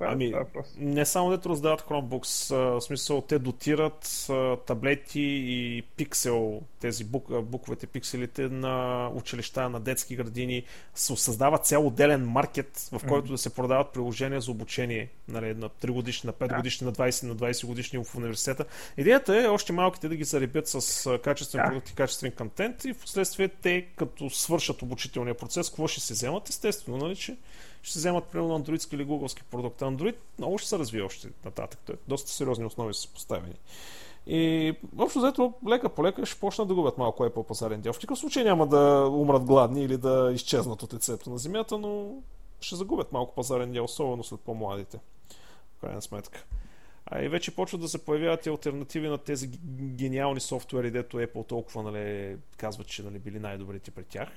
[0.00, 0.34] ами,
[0.78, 4.26] не само дето раздават Chromebooks, в смисъл те дотират
[4.66, 10.27] таблети и пиксел, тези бук, буквите, пикселите на училища, на детски градини.
[10.94, 15.90] Създава цял отделен маркет, в който да се продават приложения за обучение нали, на 3
[15.90, 18.64] годишни, на 5 годишни, на 20, на 20 годишни в университета.
[18.96, 22.98] Идеята е още малките да ги заребят с качествен продукт и качествен контент и в
[22.98, 26.48] последствие те, като свършат обучителния процес, какво ще се вземат?
[26.48, 27.36] Естествено, нали, че
[27.82, 29.80] ще се вземат примерно андроидски или гугълски продукт.
[29.80, 31.80] Android много ще се развие още нататък.
[31.86, 33.54] Той, доста сериозни основи са поставени.
[34.30, 37.92] И общо взето, лека по лека ще почнат да губят малко Apple пазарен дял.
[37.92, 42.14] В такъв случай няма да умрат гладни или да изчезнат от лицето на земята, но
[42.60, 44.98] ще загубят малко пазарен дял, особено след по-младите.
[45.76, 46.44] В крайна сметка.
[47.06, 51.46] А и вече почват да се появяват и альтернативи на тези гениални софтуери, дето Apple
[51.46, 54.28] толкова нали, казват, че нали, били най-добрите при тях.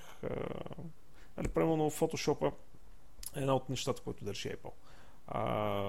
[1.38, 2.52] Нали, примерно Photoshop е
[3.40, 4.72] една от нещата, които държи Apple.
[5.34, 5.82] А,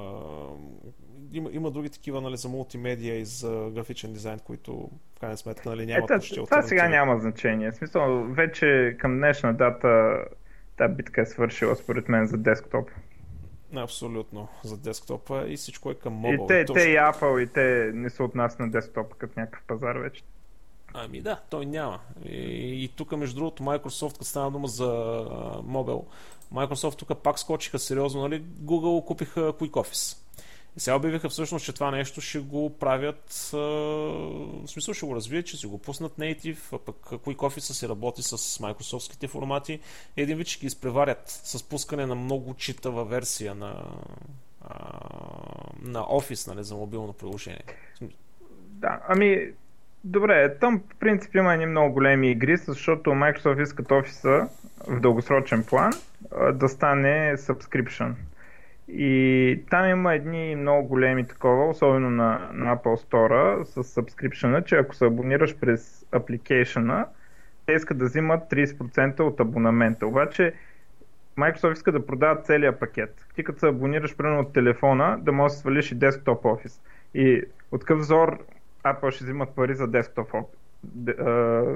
[1.32, 5.68] има, има други такива нали, за мултимедия и за графичен дизайн, които в крайна сметка
[5.68, 7.70] нали, нямат Ето, почти Това сега няма значение.
[7.70, 10.16] В смисъл, вече към днешна дата
[10.76, 12.90] тази битка е свършила според мен за десктоп.
[13.76, 16.44] Абсолютно, за десктопа и всичко е към мобил.
[16.44, 16.74] И те, и, точно...
[16.74, 20.22] те и Apple, и те не са от нас на десктоп като някакъв пазар вече.
[20.94, 22.00] Ами да, той няма.
[22.24, 25.24] И, и тук, между другото, Microsoft, като стана дума за
[25.64, 26.04] мобил,
[26.52, 28.42] Microsoft тук пак скочиха сериозно, нали?
[28.42, 30.18] Google купиха Quick Office.
[30.76, 35.46] И сега обявиха всъщност, че това нещо ще го правят, в смисъл ще го развият,
[35.46, 39.80] че си го пуснат native, а пък Quick Office си работи с Microsoftските формати
[40.16, 43.84] един вид ще ги изпреварят с пускане на много читава версия на,
[45.82, 47.64] на Office, нали, за мобилно приложение.
[48.82, 49.52] Да, ами
[50.04, 54.48] Добре, там в принцип има едни много големи игри, защото Microsoft искат офиса
[54.88, 55.92] в дългосрочен план
[56.52, 58.12] да стане subscription.
[58.88, 64.76] И там има едни много големи такова, особено на, на Apple Store с subscription, че
[64.76, 67.04] ако се абонираш през application
[67.66, 70.06] те искат да взимат 30% от абонамента.
[70.06, 70.52] Обаче
[71.38, 73.26] Microsoft иска да продават целият пакет.
[73.34, 76.80] Ти като се абонираш примерно от телефона, да можеш да свалиш и десктоп офис.
[77.14, 78.38] И от какъв взор
[78.84, 80.28] Apple ще взимат пари за десктоп,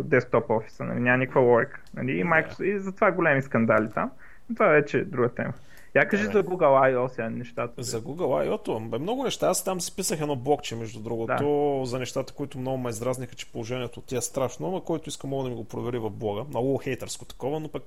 [0.04, 0.84] десктоп офиса.
[0.84, 1.00] Нали?
[1.00, 1.80] Няма никаква логика.
[1.94, 2.12] Нали?
[2.12, 4.10] И, Microsoft, и затова големи скандали там.
[4.48, 5.52] Но това вече е друга тема.
[5.96, 7.08] Я кажи за Google I.O.
[7.08, 7.82] сега нещата.
[7.82, 8.88] За Google I.O.
[8.88, 9.48] Бе, много неща.
[9.48, 11.86] Аз там си писах едно блокче, между другото, да.
[11.86, 15.44] за нещата, които много ме издразниха, че положението ти е страшно, но който иска мога
[15.44, 16.44] да ми го провери в блога.
[16.44, 17.82] Много хейтърско такова, но пък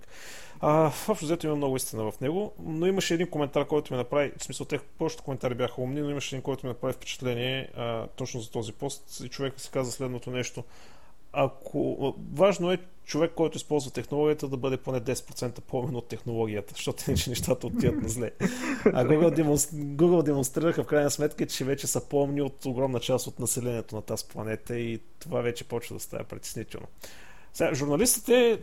[0.60, 2.54] а, в общо взето има много истина в него.
[2.65, 6.10] Но имаше един коментар, който ми направи, в смисъл, те повечето коментари бяха умни, но
[6.10, 9.22] имаше един, който ми направи впечатление а, точно за този пост.
[9.26, 10.63] И човек си каза следното нещо
[11.34, 17.04] ако важно е човек, който използва технологията, да бъде поне 10% по-умен от технологията, защото
[17.08, 18.32] иначе нещата отиват на зле.
[18.86, 19.76] А Google, демонстр...
[19.76, 24.02] Google демонстрираха в крайна сметка, че вече са помни от огромна част от населението на
[24.02, 26.88] тази планета и това вече почва да става притеснително.
[27.54, 28.60] Сега, журналистите,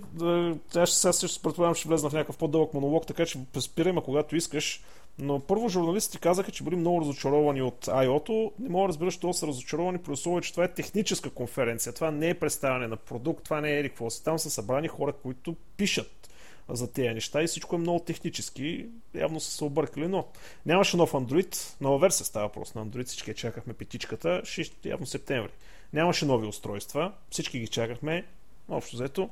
[0.77, 4.85] аз сега също предполагам, ще влезна в някакъв по-дълъг монолог, така че спираме, когато искаш.
[5.19, 8.53] Но първо журналистите казаха, че били много разочаровани от IO-то.
[8.59, 11.93] Не мога да разбера, що са разочаровани при условие, че това е техническа конференция.
[11.93, 14.25] Това не е представяне на продукт, това не е какво си.
[14.25, 16.31] Там са събрани хора, които пишат
[16.69, 18.87] за тези неща и всичко е много технически.
[19.15, 20.25] Явно са се объркали, но
[20.67, 24.43] нямаше нов Android, нова версия става просто на Android, всички чакахме петичката,
[24.85, 25.51] явно септември.
[25.93, 28.25] Нямаше нови устройства, всички ги чакахме,
[28.69, 29.31] общо взето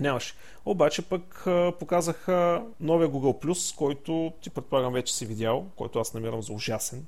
[0.00, 0.34] Нямаше.
[0.64, 1.44] Обаче пък
[1.78, 7.06] показаха новия Google+, който ти предполагам вече си видял, който аз намирам за ужасен.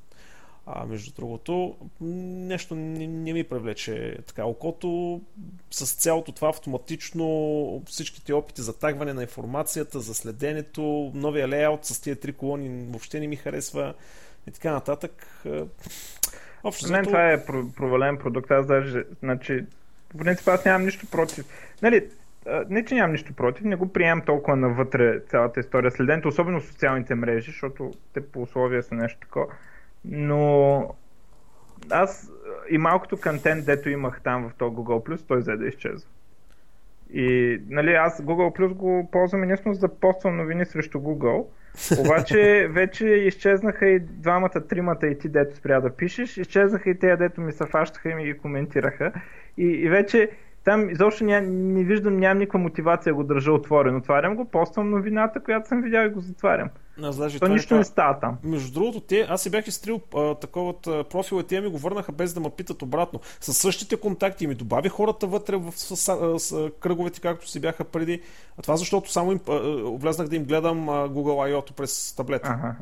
[0.66, 5.20] А между другото, нещо не, не ми привлече така окото.
[5.70, 12.00] С цялото това автоматично всичките опити за тагване на информацията, за следенето, новия лейаут с
[12.00, 13.94] тия три колони въобще не ми харесва
[14.46, 15.44] и така нататък.
[16.64, 17.44] Общо, За мен това е
[17.76, 18.50] провален продукт.
[18.50, 19.64] Аз даже, значи,
[20.14, 21.46] в принцип аз нямам нищо против.
[21.82, 22.08] Нали,
[22.68, 27.14] не, че нямам нищо против, не го приемам толкова навътре цялата история следенето, особено социалните
[27.14, 29.46] мрежи, защото те по условия са нещо такова.
[30.04, 30.94] Но
[31.90, 32.32] аз
[32.70, 36.08] и малкото контент, дето имах там в този Google+, той взе да изчезва.
[37.12, 41.46] И нали, аз Google Plus го ползвам единствено за да поствам новини срещу Google.
[42.00, 46.36] Обаче вече изчезнаха и двамата, тримата и ти, дето спря да пишеш.
[46.36, 49.12] Изчезнаха и те, дето ми се фащаха и ми ги коментираха.
[49.56, 50.30] И, и вече
[50.68, 53.98] там изобщо ня, не виждам, нямам никаква мотивация го държа отворено.
[53.98, 56.68] Отварям го, поствам новината, която съм видял и го затварям.
[57.02, 58.38] Аз даже То това нищо не не става там.
[58.44, 60.74] Между другото, те, аз си бях изтрил а, такова
[61.10, 63.20] профил и те ми го върнаха без да ме питат обратно.
[63.40, 67.84] С същите контакти ми добави хората вътре в с, с, с, кръговете, както си бяха
[67.84, 68.22] преди.
[68.58, 71.72] А това защото само им, а, влезнах да им гледам а, Google I.O.
[71.72, 72.48] през таблета.
[72.48, 72.76] Ага.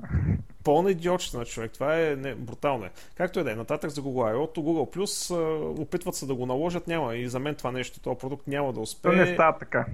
[0.67, 1.73] Пълна идиотщина, човек.
[1.73, 2.85] Това е не, брутално.
[2.85, 2.91] Е.
[3.15, 4.59] Както и да е, нататък за Google I.O.
[4.59, 5.35] Google Plus
[5.81, 7.17] опитват се да го наложат, няма.
[7.17, 9.13] И за мен това нещо, този продукт няма да успее.
[9.13, 9.87] То не става така.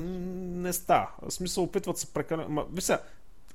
[0.00, 1.08] Не става.
[1.22, 2.66] В смисъл, опитват се прекалено.
[2.78, 3.00] Сега,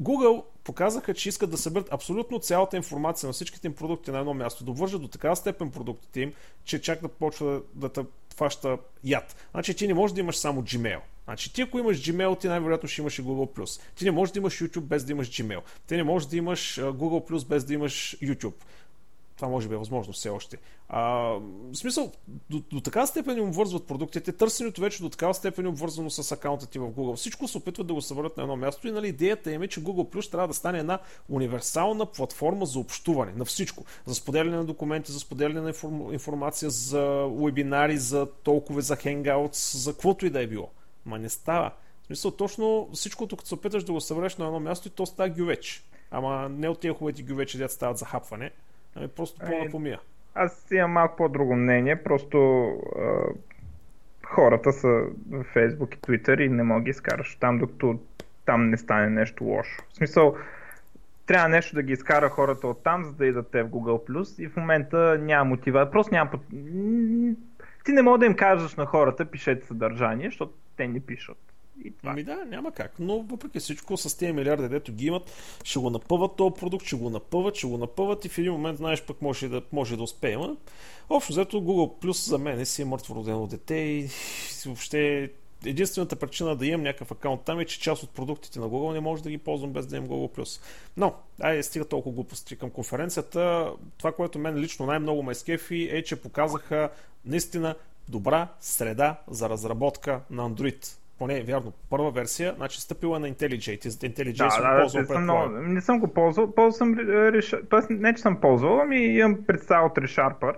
[0.02, 4.34] Google показаха, че искат да съберат абсолютно цялата информация на всичките им продукти на едно
[4.34, 8.06] място, да вържат до такава степен продуктите им, че чак да почва да, да те
[8.36, 9.36] фаща яд.
[9.52, 11.00] Значи ти не можеш да имаш само Gmail.
[11.32, 13.82] Значи ти ако имаш Gmail, ти най-вероятно ще имаш и Google+.
[13.96, 15.62] Ти не можеш да имаш YouTube без да имаш Gmail.
[15.88, 18.54] Ти не можеш да имаш Google+, без да имаш YouTube.
[19.36, 20.58] Това може би е възможно все още.
[20.90, 22.12] А, в смисъл,
[22.50, 26.32] до, до такава степен им обвързват продуктите, търсенето вече до такава степен е обвързано с
[26.32, 27.16] акаунта ти в Google.
[27.16, 29.84] Всичко се опитват да го съберат на едно място и нали, идеята им е, че
[29.84, 33.86] Google Plus трябва да стане една универсална платформа за общуване на всичко.
[34.06, 39.78] За споделяне на документи, за споделяне на информ, информация, за вебинари, за толкова, за Hangouts,
[39.78, 40.70] за каквото и да е било.
[41.06, 41.72] Ма не става.
[42.04, 45.06] В смисъл, точно всичкото, като се опиташ да го събереш на едно място и то
[45.06, 45.84] става гювеч.
[46.12, 48.52] Ама не от тези хубавите гювечи, дето стават за хапване.
[48.96, 50.00] Ами просто пълна Ами, помия.
[50.36, 52.68] Аз имам малко по-друго мнение, просто
[53.00, 53.24] а,
[54.24, 54.88] хората са
[55.30, 58.00] в Facebook и Twitter и не мога да ги изкараш там, докато
[58.46, 59.84] там не стане нещо лошо.
[59.90, 60.36] В смисъл,
[61.26, 64.48] трябва нещо да ги изкара хората от там, за да идат те в Google+, и
[64.48, 65.92] в момента няма мотива.
[65.92, 66.32] Просто няма...
[67.86, 71.38] Ти не мога да им кажеш на хората, пишете съдържание, защото те не пишат.
[72.00, 72.12] Това.
[72.12, 72.96] Ами да, няма как.
[73.00, 75.32] Но въпреки всичко, с тези милиарди, дето ги имат,
[75.64, 78.78] ще го напъват този продукт, ще го напъват, ще го напъват и в един момент,
[78.78, 80.58] знаеш, пък може да, може да успеем.
[81.10, 84.10] Общо взето Google Plus за мен е си е мъртво родено дете и
[84.66, 85.30] въобще
[85.66, 89.00] единствената причина да имам някакъв акаунт там е, че част от продуктите на Google не
[89.00, 90.62] може да ги ползвам без да имам Google.
[90.98, 93.74] Но, айде, стига толкова глупости към конференцията.
[93.98, 96.90] Това, което мен лично най-много ме скефи е, че показаха
[97.26, 97.76] наистина
[98.10, 100.98] добра среда за разработка на Android.
[101.20, 103.82] Поне, вярно, първа версия, значи стъпила на IntelliJ.
[103.82, 106.56] Ти IntelliJ Да, да, ползвал съм много, не съм го ползвал.
[106.56, 107.56] Ползвал съм реш...
[107.70, 110.54] Тоест, не че съм ползвал, ами имам представа от ReSharper.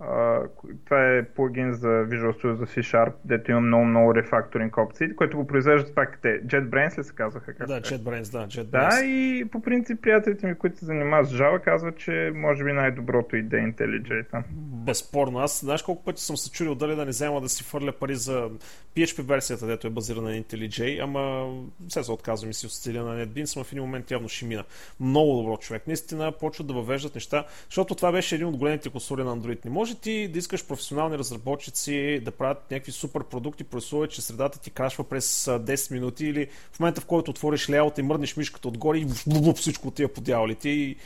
[0.00, 0.48] Uh,
[0.84, 5.36] това е плагин за Visual Studio за C-Sharp, дето има много, много рефакторинг опции, който
[5.36, 6.42] го произвеждат пак те.
[6.46, 7.54] JetBrains ли се казваха?
[7.54, 7.80] Как Да?
[7.80, 9.00] JetBrains, да, JetBrains.
[9.00, 12.72] Да, и по принцип приятелите ми, които се занимават с Java, казват, че може би
[12.72, 14.44] най-доброто иде е IntelliJ там.
[14.86, 15.38] Безспорно.
[15.38, 18.14] Аз знаеш колко пъти съм се чудил дали да не взема да си фърля пари
[18.14, 18.50] за
[18.96, 21.52] PHP версията, дето е базирана на IntelliJ, ама
[21.88, 24.64] все се отказвам и си отстеля на NetBeans, но в един момент явно ще мина.
[25.00, 25.86] Много добро човек.
[25.86, 29.64] Наистина почват да въвеждат неща, защото това беше един от големите косури на Android.
[29.64, 34.60] Не може ти да искаш професионални разработчици да правят някакви супер продукти, при че средата
[34.60, 38.36] ти крашва през а, 10 минути или в момента в който отвориш леаут и мърнеш
[38.36, 39.06] мишката отгоре и
[39.54, 40.96] всичко отива по дяволите и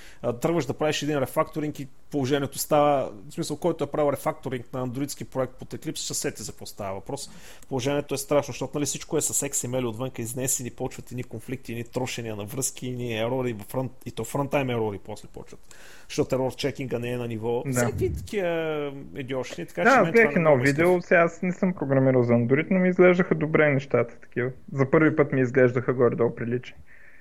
[0.41, 4.81] тръгваш да правиш един рефакторинг и положението става, в смисъл, който е правил рефакторинг на
[4.81, 7.31] андроидски проект под Eclipse, ще сети за какво става въпрос.
[7.69, 11.85] Положението е страшно, защото нали, всичко е с XML отвънка изнесени, почват едни конфликти, едни
[11.85, 15.61] трошения на връзки, едни ерори, в фронт, и то фронтайм ерори после почват.
[16.09, 17.63] Защото ерор чекинга не е на ниво.
[17.67, 17.87] Да.
[17.87, 22.23] Всеки такива идиошни, така че Да, аз гледах едно видео, сега аз не съм програмирал
[22.23, 24.51] за Android, но ми изглеждаха добре нещата такива.
[24.73, 26.77] За първи път ми изглеждаха горе-долу прилични.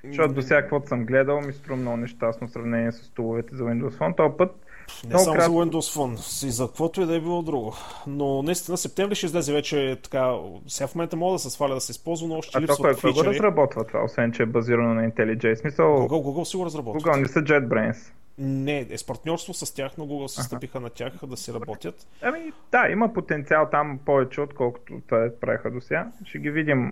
[0.08, 3.63] Защото до сега каквото съм гледал ми струва много нещастно в сравнение с туловете за
[3.63, 4.17] Windows Phone.
[4.17, 4.63] Този път
[5.03, 5.51] Не Много само кратко.
[5.51, 7.75] за Windows Phone, и за каквото и да е било друго.
[8.08, 10.36] Но наистина септември ще излезе вече така.
[10.67, 12.77] Сега в момента мога да се сваля да се използва, но още а то липсват
[12.79, 13.34] кой, кой го фичери.
[13.34, 15.56] разработва това, освен че е базирано на IntelliJ?
[15.56, 17.03] Смисъл, Google, Google си го разработват.
[17.03, 18.12] Google не са JetBrains.
[18.38, 21.95] Не, е с партньорство с тях, но Google се стъпиха на тях да си работят.
[22.21, 26.08] Ами да, има потенциал там повече, отколкото те правиха до сега.
[26.25, 26.91] Ще ги видим.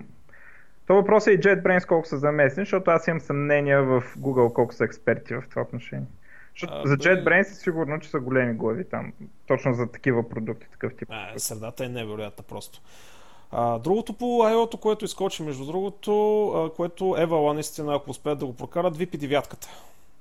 [0.88, 4.74] То въпрос е и JetBrains колко са заместни, защото аз имам съмнения в Google колко
[4.74, 6.06] са експерти в това отношение.
[6.70, 9.14] А, за бе- JetBrains е сигурно, че са големи глави там.
[9.48, 11.08] Точно за такива продукти, такъв тип.
[11.12, 12.82] А, средата е невероятна просто.
[13.52, 18.46] А, другото по IO-то, което изкочи, между другото, а, което Евала наистина, ако успеят да
[18.46, 19.66] го прокарат, VP9.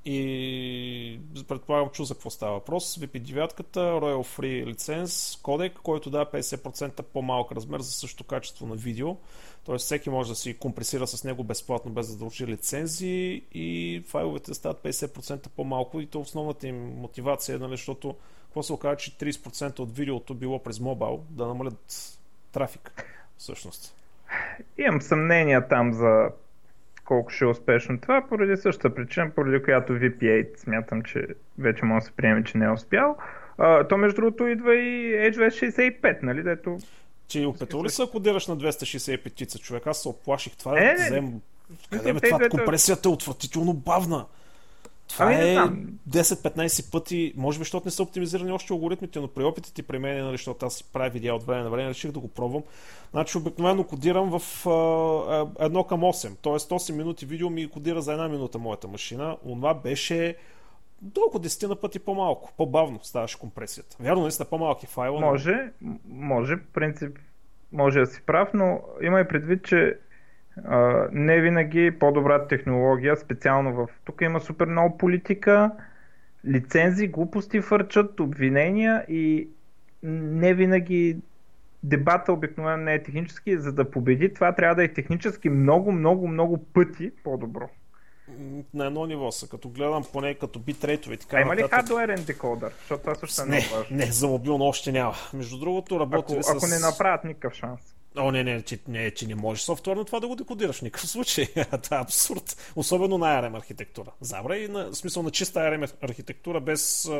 [0.04, 2.98] И предполагам, чу за какво става въпрос.
[2.98, 9.16] VP9, Royal Free лиценз, кодек, който дава 50% по-малък размер за същото качество на видео.
[9.64, 14.54] Тоест всеки може да си компресира с него безплатно, без да дължи лицензии и файловете
[14.54, 19.10] стават 50% по-малко и то основната им мотивация е, нали, защото какво се оказа, че
[19.10, 22.18] 30% от видеото било през мобайл да намалят
[22.52, 23.04] трафик
[23.38, 23.94] всъщност.
[24.78, 26.30] Имам съмнения там за
[27.10, 31.26] колко ще е успешно това, поради същата причина, поради която VP8 смятам, че
[31.58, 33.16] вече може да се приеме, че не е успял.
[33.58, 35.48] А, то между другото идва и Edge
[36.02, 36.78] 65, нали, дето...
[37.28, 39.86] Че опитал ли се кодираш на 265 човек?
[39.86, 40.56] Аз се оплаших.
[40.56, 41.40] Това е да взем...
[41.90, 44.26] Къде Смисъл, бе, това двете- компресията е отвратително бавна.
[45.12, 45.86] Това Ами, е знам.
[46.10, 50.24] 10-15 пъти, може би, защото не са оптимизирани още алгоритмите, но при опитите при мен,
[50.24, 52.62] нали, защото аз си правя видеа от време на време, реших да го пробвам.
[53.10, 56.52] Значи обикновено кодирам в а, а, едно към 8, т.е.
[56.52, 59.36] 8 минути видео ми кодира за една минута моята машина.
[59.44, 60.36] Онова беше
[61.02, 63.96] до около 10 на пъти по-малко, по-бавно ставаше компресията.
[64.00, 65.20] Вярно, наистина по-малки файла.
[65.20, 65.70] но- Може,
[66.08, 67.18] може, в принцип,
[67.72, 69.98] може да си прав, но имай предвид, че
[71.12, 73.88] не винаги е по-добра технология, специално в...
[74.04, 75.70] Тук има супер много политика,
[76.46, 79.48] лицензи, глупости фърчат, обвинения и
[80.02, 81.16] не винаги
[81.82, 83.58] дебата обикновено не е технически.
[83.58, 87.68] За да победи това трябва да е технически много, много, много пъти по-добро.
[88.74, 92.72] На едно ниво са, като гледам поне като битрейтове така А има ли хардуерен декодър?
[92.78, 93.96] Защото това също е Не, много важно.
[93.96, 95.14] не, за мобилно още няма.
[95.34, 96.50] Между другото, работили Ако, с...
[96.50, 97.80] ако не направят никакъв шанс.
[98.16, 101.10] О, не, не, че не, че не можеш софтуерно това да го декодираш в никакъв
[101.10, 101.46] случай.
[101.82, 102.72] това е абсурд.
[102.76, 104.10] Особено на ARM архитектура.
[104.20, 107.10] Забра и на в смисъл на чиста ARM архитектура без,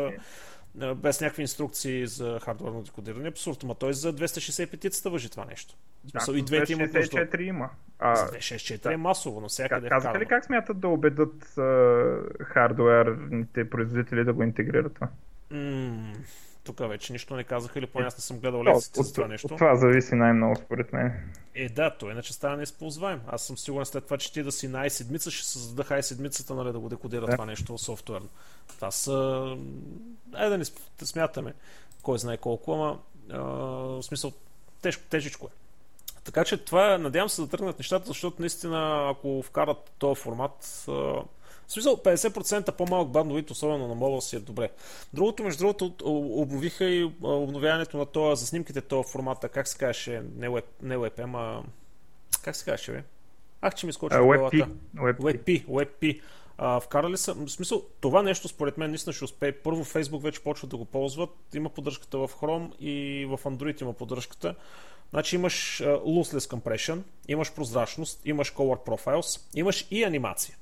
[0.96, 3.28] без някакви инструкции за хардуерно декодиране.
[3.28, 3.62] Абсурд.
[3.62, 5.74] Ма той за 265-ицата въжи това нещо.
[6.10, 7.16] Смисъл, и двете имат нужда.
[7.16, 7.70] 264 има.
[7.98, 11.54] А, За 264 е масово, навсякъде е Казаха ли как смятат да убедат
[12.42, 15.08] хардуерните производители да го интегрират това?
[15.50, 16.12] М,
[16.76, 19.24] Тук вече нищо не казаха или поне аз не съм гледал лекциите от, за това
[19.24, 19.48] от, нещо.
[19.48, 21.12] това зависи най-много според мен.
[21.54, 23.20] Е, да, то иначе става неизползваем.
[23.26, 26.72] Аз съм сигурен след това, че ти да си на i7, ще създадах i7, нали,
[26.72, 27.32] да го декодира Да.
[27.32, 28.28] това нещо софтуерно.
[28.68, 29.56] Това са...
[30.38, 30.64] Е, да не
[31.04, 31.54] смятаме
[32.02, 32.98] кой знае колко, ама
[33.30, 34.32] а, в смисъл
[34.82, 35.50] тежко, тежичко е.
[36.24, 41.22] Така че това, надявам се да тръгнат нещата, защото наистина, ако вкарат този формат, а,
[41.70, 44.70] в смисъл 50% по-малък бандовит, особено на мобил си е добре.
[45.12, 45.94] Другото, между другото,
[46.40, 50.96] обновиха и обновяването на това за снимките, този формата, как се казваше, не, web, не
[50.96, 51.62] WebM, а
[52.42, 53.02] как се казваше, бе?
[53.60, 54.68] Ах, че ми скочи в WebP.
[54.96, 55.66] WebP.
[55.66, 56.20] WebP.
[56.58, 59.52] А, вкарали са, в смисъл, това нещо според мен наистина ще успее.
[59.52, 63.92] Първо Facebook вече почват да го ползват, има поддръжката в Chrome и в Android има
[63.92, 64.54] поддръжката.
[65.10, 66.98] Значи имаш а, lossless compression,
[67.28, 70.56] имаш прозрачност, имаш color profiles, имаш и анимация.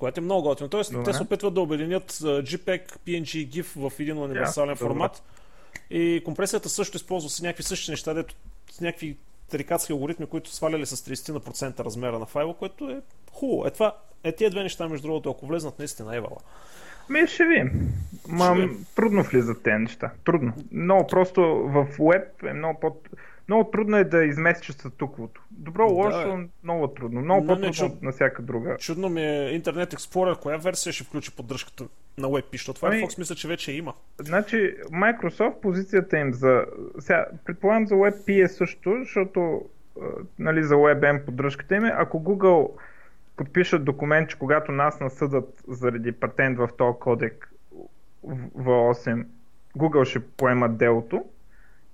[0.00, 0.68] Което е много готино.
[0.68, 1.04] Тоест, Добре.
[1.04, 4.86] те се опитват да обединят JPEG, PNG и GIF в един универсален добре.
[4.86, 5.22] формат.
[5.90, 8.34] И компресията също използва с някакви същи неща, дето
[8.70, 9.16] с някакви
[9.50, 13.00] тарикатски алгоритми, които сваляли с 30% размера на файла, което е
[13.32, 13.66] хубаво.
[13.66, 16.36] Е, това, е тия две неща, между другото, ако влезнат наистина е вала.
[17.08, 17.92] Ми ще видим.
[18.28, 18.86] Ма, Ще видим.
[18.96, 20.10] трудно влизат тези неща.
[20.24, 20.52] Трудно.
[20.72, 22.96] Много просто в веб е много по...
[23.50, 25.42] Много трудно е да изместиш статуквото.
[25.50, 26.48] Добро, Да, лошо, е.
[26.64, 27.20] много трудно.
[27.20, 28.76] Много по-трудно от на всяка друга.
[28.76, 31.84] Чудно ми е Internet Explorer, коя версия ще включи поддръжката
[32.18, 33.94] на WebP, защото Ами- Firefox мисля, че вече има.
[34.18, 36.64] Значи, Microsoft позицията им за...
[36.98, 39.62] Сега, предполагам за WebP е също, защото
[40.38, 42.70] нали, за WebM поддръжката им е, ако Google
[43.36, 47.52] подпишат документ, че когато нас насъдат заради патент в този кодек
[48.24, 49.24] в- V8,
[49.76, 51.24] Google ще поемат делото,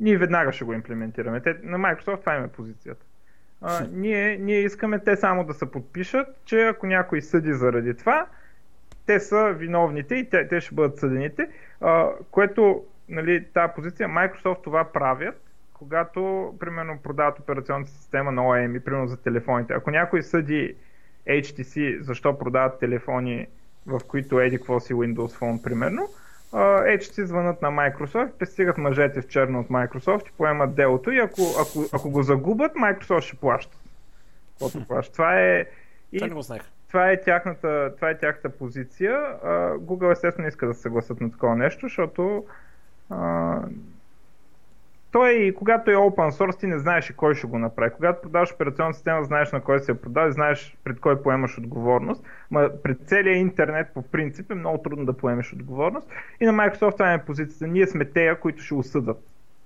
[0.01, 1.41] ние веднага ще го имплементираме.
[1.41, 3.05] Те, на Microsoft това им е позицията.
[3.61, 8.27] А, ние, ние искаме те само да се подпишат, че ако някой съди заради това,
[9.07, 11.49] те са виновните и те, те ще бъдат съдените,
[11.81, 15.43] а, което, нали, тази позиция, Microsoft това правят,
[15.73, 19.73] когато, примерно, продават операционната система на OEM, примерно за телефоните.
[19.73, 20.75] Ако някой съди
[21.29, 23.47] HTC, защо продават телефони,
[23.87, 26.09] в които еди какво си Windows Phone, примерно,
[26.53, 31.19] а, HTC звънат на Microsoft, пристигат мъжете в черно от Microsoft и поемат делото и
[31.19, 33.77] ако, ако, ако го загубят, Microsoft ще плаща.
[34.53, 35.13] Каквото.
[35.13, 35.65] Това е...
[36.13, 36.63] И Това не го знаех.
[36.89, 39.13] това е тяхната, това е тяхната позиция.
[39.79, 42.45] Google естествено не иска да се съгласат на такова нещо, защото
[45.17, 47.91] той, когато е open source, ти не знаеш и кой ще го направи.
[47.91, 51.59] Когато продаваш операционна система, знаеш на кой се я продава и знаеш пред кой поемаш
[51.59, 52.25] отговорност.
[52.51, 56.09] Ма пред целия интернет по принцип е много трудно да поемеш отговорност.
[56.41, 57.67] И на Microsoft това е позицията.
[57.67, 59.19] Ние сме тея, които ще осъдат.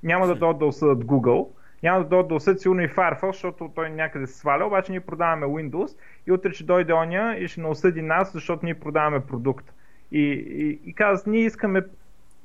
[0.03, 1.49] Няма да дойдат да осъдат Google,
[1.83, 5.01] няма да дойдат да осъдят сигурно и Firefox, защото той някъде се сваля, обаче ние
[5.01, 5.97] продаваме Windows
[6.27, 9.73] и утре ще дойде оня и ще не осъди нас, защото ние продаваме продукт.
[10.13, 11.83] И, и, и казват, ние искаме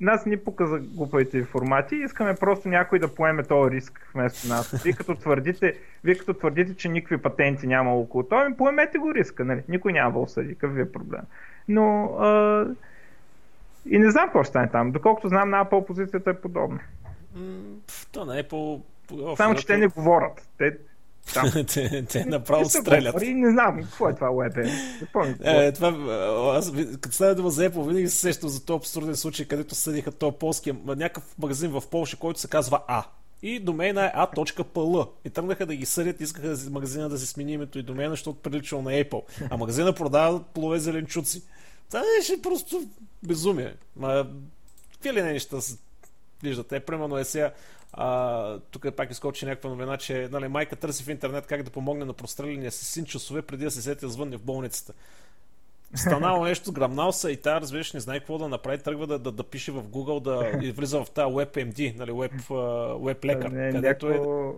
[0.01, 4.83] нас ни пука за глупавите формати, искаме просто някой да поеме този риск вместо нас.
[4.83, 9.13] Вие като твърдите, вие като твърдите че никакви патенти няма около това, ми поемете го
[9.13, 9.63] риска, нали?
[9.69, 11.21] Никой няма да осъди, какъв ви е проблем.
[11.67, 12.65] Но а...
[13.85, 14.91] и не знам какво ще стане там.
[14.91, 16.79] Доколкото знам, на Apple позицията е подобна.
[18.11, 18.81] То не е по-
[19.37, 20.47] Само, че те не говорят.
[20.57, 20.77] Те,
[21.33, 21.51] Там.
[21.67, 23.21] те, те направо стрелят.
[23.21, 24.71] И не знам какво е това WebM.
[25.43, 25.95] Е, това,
[26.57, 26.71] аз,
[27.01, 30.35] като става дума за Apple, винаги се сещам за този абсурден случай, където съдиха този
[30.39, 33.03] полски някакъв магазин в Польша, който се казва А.
[33.41, 35.09] И домейна е a.pl.
[35.25, 38.81] И тръгнаха да ги съдят, искаха магазина да се смени името и домейна, защото приличал
[38.81, 39.21] на Apple.
[39.49, 41.43] А магазина продава плове зеленчуци.
[41.89, 42.83] Това беше просто
[43.23, 43.73] безумие.
[43.95, 44.27] Ма,
[44.91, 45.57] какви ли не неща
[46.43, 46.79] виждате?
[46.79, 47.51] Примерно е сега
[47.93, 52.05] а, тук пак изкочи някаква новина, че нали, майка търси в интернет как да помогне
[52.05, 54.93] на простреления си син часове преди да се сети звънне в болницата.
[55.95, 59.31] Станало нещо, грамнал се и тя, разбираш, не знае какво да направи, тръгва да, да,
[59.31, 62.41] да пише в Google, да и влиза в тази WebMD, нали, Web,
[62.97, 64.49] Web лекар, не, където някакво...
[64.49, 64.53] е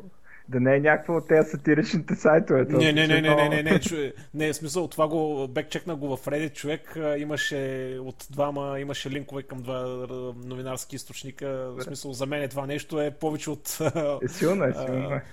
[0.49, 2.65] да не е някакво от тези сатиричните сайтове.
[2.69, 3.95] Не, не, не, не, не, не, не, чу...
[4.33, 7.57] не, смисъл, това го бекчекна го в Reddit, човек имаше
[8.01, 10.07] от двама, имаше линкове към два
[10.45, 13.77] новинарски източника, в смисъл, за мен това нещо е повече от...
[14.23, 15.23] Е, силно е, силно е.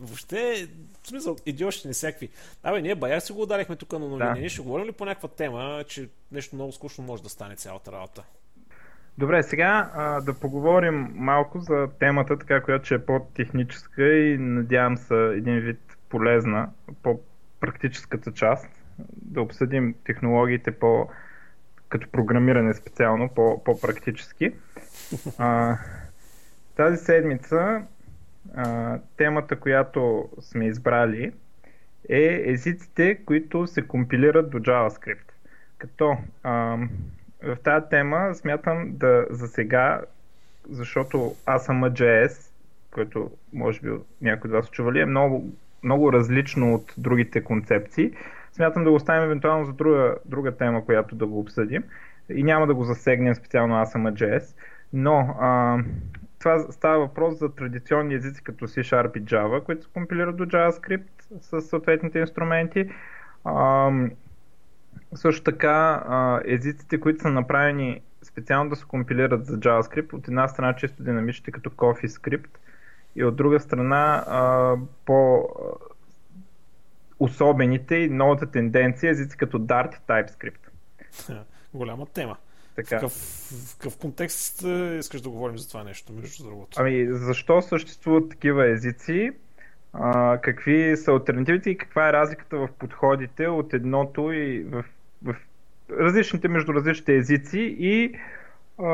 [0.00, 0.68] Въобще,
[1.02, 2.28] в смисъл, идиощи не всякакви.
[2.62, 4.18] Абе, ние бая си го ударихме тук на новини.
[4.18, 4.40] Да.
[4.40, 7.92] Ние ще говорим ли по някаква тема, че нещо много скучно може да стане цялата
[7.92, 8.24] работа?
[9.18, 15.14] Добре, сега а, да поговорим малко за темата, така която е по-техническа и надявам се
[15.14, 16.70] един вид полезна,
[17.02, 18.68] по-практическата част.
[19.12, 21.08] Да обсъдим технологиите по
[21.88, 24.52] като програмиране специално, по, по-практически.
[25.38, 25.78] А,
[26.76, 27.82] тази седмица
[28.54, 31.32] а, темата, която сме избрали
[32.08, 35.32] е езиците, които се компилират до JavaScript.
[35.78, 36.78] Като а,
[37.46, 40.00] в тази тема смятам да за сега,
[40.70, 42.50] защото аз съм JS,
[42.90, 43.90] който може би
[44.22, 48.12] някой от вас чували, е много, много различно от другите концепции.
[48.52, 51.82] Смятам да го оставим евентуално за друга, друга тема, която да го обсъдим.
[52.28, 54.56] И няма да го засегнем специално аз съм JS.
[54.92, 55.78] Но а,
[56.38, 61.04] това става въпрос за традиционни езици като C-Sharp и Java, които се компилират до JavaScript
[61.40, 62.90] с съответните инструменти.
[63.44, 63.90] А,
[65.14, 66.04] също така,
[66.44, 71.50] езиците, които са направени специално да се компилират за JavaScript, от една страна чисто динамичните
[71.50, 72.50] като CoffeeScript
[73.16, 74.24] и от друга страна
[75.04, 75.48] по
[77.18, 80.58] особените и новата тенденция езици като Dart TypeScript.
[81.74, 82.36] Голяма тема.
[82.76, 82.96] Така.
[82.96, 84.62] В, какъв, в какъв контекст
[84.98, 86.76] искаш да говорим за това нещо, между другото?
[86.80, 89.30] Ами, защо съществуват такива езици?
[89.92, 94.84] А, какви са альтернативите и каква е разликата в подходите от едното и в
[95.24, 95.36] в
[95.90, 98.14] различните между различните езици и
[98.78, 98.84] а,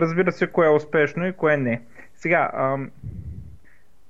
[0.00, 1.82] разбира се кое е успешно и кое не.
[2.14, 2.78] Сега, а,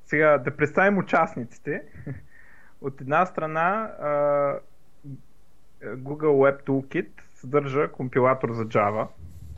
[0.07, 1.83] сега да представим участниците.
[2.81, 4.09] От една страна а,
[5.85, 9.07] Google Web Toolkit съдържа компилатор за Java.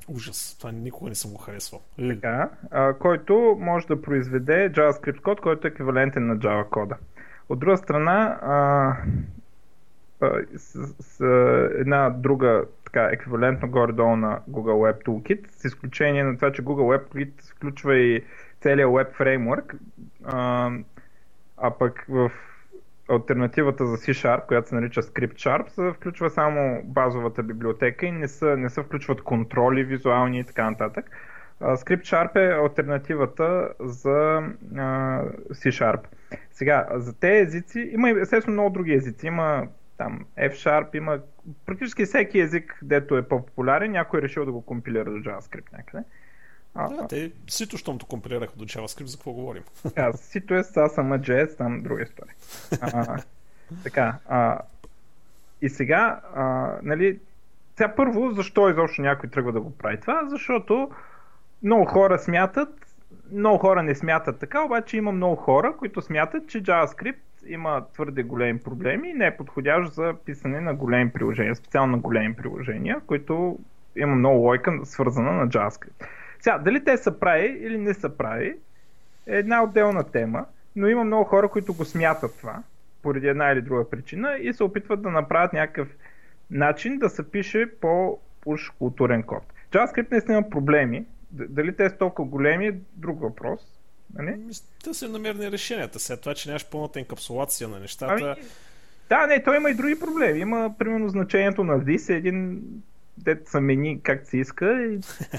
[0.08, 1.80] Ужас, това никога не съм го харесвал.
[2.08, 6.96] Така, а, който може да произведе JavaScript код, който е еквивалентен на Java кода.
[7.48, 8.96] От друга страна, а,
[10.56, 11.24] с, с
[11.78, 16.98] една друга така, еквивалентно горе-долу на Google Web Toolkit, с изключение на това, че Google
[16.98, 18.24] Web Toolkit включва и
[18.60, 19.74] целият Web Framework,
[20.24, 20.70] а,
[21.56, 22.30] а пък в
[23.08, 28.28] альтернативата за C-Sharp, която се нарича Script Sharp, се включва само базовата библиотека и не
[28.28, 31.10] се, не се включват контроли, визуални и така нататък.
[31.60, 34.42] Script Sharp е альтернативата за
[35.50, 36.00] C-Sharp.
[36.50, 39.26] Сега, за тези езици, има естествено много други езици.
[39.26, 39.66] Има
[39.98, 41.18] там F-Sharp има
[41.66, 46.04] практически всеки език, дето е по-популярен, някой е решил да го компилира до JavaScript някъде.
[46.74, 49.62] А, да, те сито, щом то компилираха до JavaScript, за какво говорим?
[49.82, 52.34] Така, сито е са сама JS, там друга история.
[52.80, 53.22] А,
[53.82, 54.58] така, а,
[55.62, 57.20] и сега, а, нали,
[57.76, 60.22] сега първо, защо изобщо някой тръгва да го прави това?
[60.28, 60.90] Защото
[61.62, 62.68] много хора смятат,
[63.32, 67.16] много хора не смятат така, обаче има много хора, които смятат, че JavaScript
[67.48, 71.98] има твърде големи проблеми и не е подходящ за писане на големи приложения, специално на
[71.98, 73.58] големи приложения, които
[73.96, 76.06] има много лойка свързана на JavaScript.
[76.40, 78.56] Сега, дали те са прави или не са прави,
[79.26, 82.62] е една отделна тема, но има много хора, които го смятат това,
[83.02, 85.88] поради една или друга причина и се опитват да направят някакъв
[86.50, 89.42] начин да се пише по уж културен код.
[89.72, 93.75] JavaScript не има проблеми, дали те са толкова големи е друг въпрос,
[94.14, 94.40] Нали?
[94.84, 95.98] Да се намерни решенията.
[95.98, 98.36] След това, че нямаш пълната енкапсулация на нещата.
[98.38, 98.46] Ами,
[99.08, 100.38] да, не, той има и други проблеми.
[100.38, 102.62] Има, примерно, значението на this е един
[103.18, 104.94] дет се мени как се иска и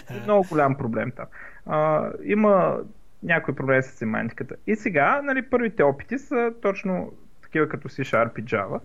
[0.09, 1.25] е много голям проблем там.
[1.65, 2.77] А, има
[3.23, 4.55] някои проблеми с семантиката.
[4.67, 7.13] И сега, нали, първите опити са точно
[7.43, 8.79] такива като C-Sharp и Java.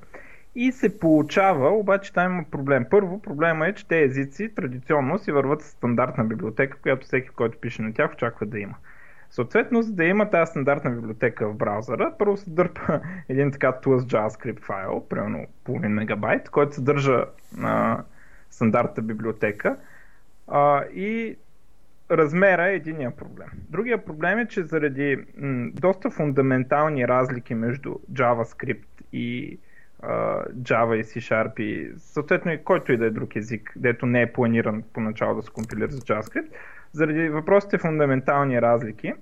[0.54, 2.86] И се получава, обаче там има проблем.
[2.90, 7.58] Първо, проблема е, че те езици традиционно си върват с стандартна библиотека, която всеки, който
[7.58, 8.74] пише на тях, очаква да има.
[9.32, 14.08] Съответно, за да има тази стандартна библиотека в браузъра, първо се дърпа един така тлъст
[14.08, 17.24] JavaScript файл, примерно половин мегабайт, който съдържа
[17.62, 18.02] а,
[18.50, 19.76] стандартната библиотека
[20.48, 21.36] а, и
[22.10, 23.48] размера е единия проблем.
[23.54, 29.58] Другия проблем е, че заради м, доста фундаментални разлики между JavaScript и
[30.02, 34.22] uh, Java и C-Sharp и съответно и който и да е друг език, дето не
[34.22, 36.48] е планиран поначало да се компилира за JavaScript,
[36.92, 39.12] заради въпросите фундаментални разлики,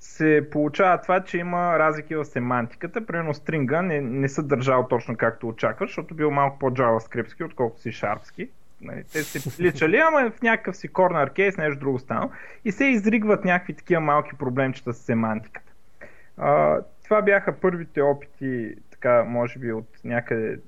[0.00, 3.06] се получава това, че има разлики в семантиката.
[3.06, 7.92] Примерно стринга не, не се държал точно както очакваш, защото бил малко по-JavaScript, отколкото си
[7.92, 8.48] шарпски.
[8.80, 12.30] Нали, те се личали, ама в някакъв си корнер кейс, нещо друго стана.
[12.64, 15.72] И се изригват някакви такива малки проблемчета с семантиката.
[16.36, 20.58] А, това бяха първите опити, така, може би от някъде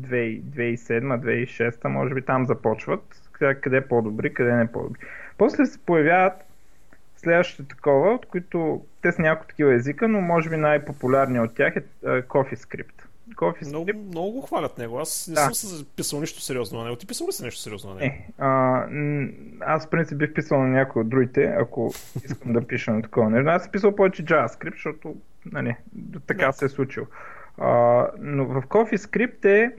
[0.00, 5.00] 2007-2006, може би там започват, къде, къде е по-добри, къде не е по-добри.
[5.38, 6.32] После се появяват
[7.16, 11.76] следващите такова, от които те са няколко такива езика, но може би най-популярният от тях
[11.76, 13.04] е CoffeeScript.
[13.34, 13.68] CoffeeScript.
[13.68, 14.98] Много, много го хвалят него.
[14.98, 15.54] Аз не да.
[15.54, 16.96] съм писал нищо сериозно на него.
[16.96, 18.14] Ти писал ли си нещо сериозно на него?
[18.14, 18.86] Е, а,
[19.60, 23.30] аз в принцип бих писал на някой от другите, ако искам да пиша на такова
[23.30, 23.50] нещо.
[23.50, 25.16] Аз съм писал повече JavaScript, защото
[25.52, 25.76] нали,
[26.26, 26.52] така да.
[26.52, 27.06] се е случило.
[27.58, 29.72] А, но в CoffeeScript е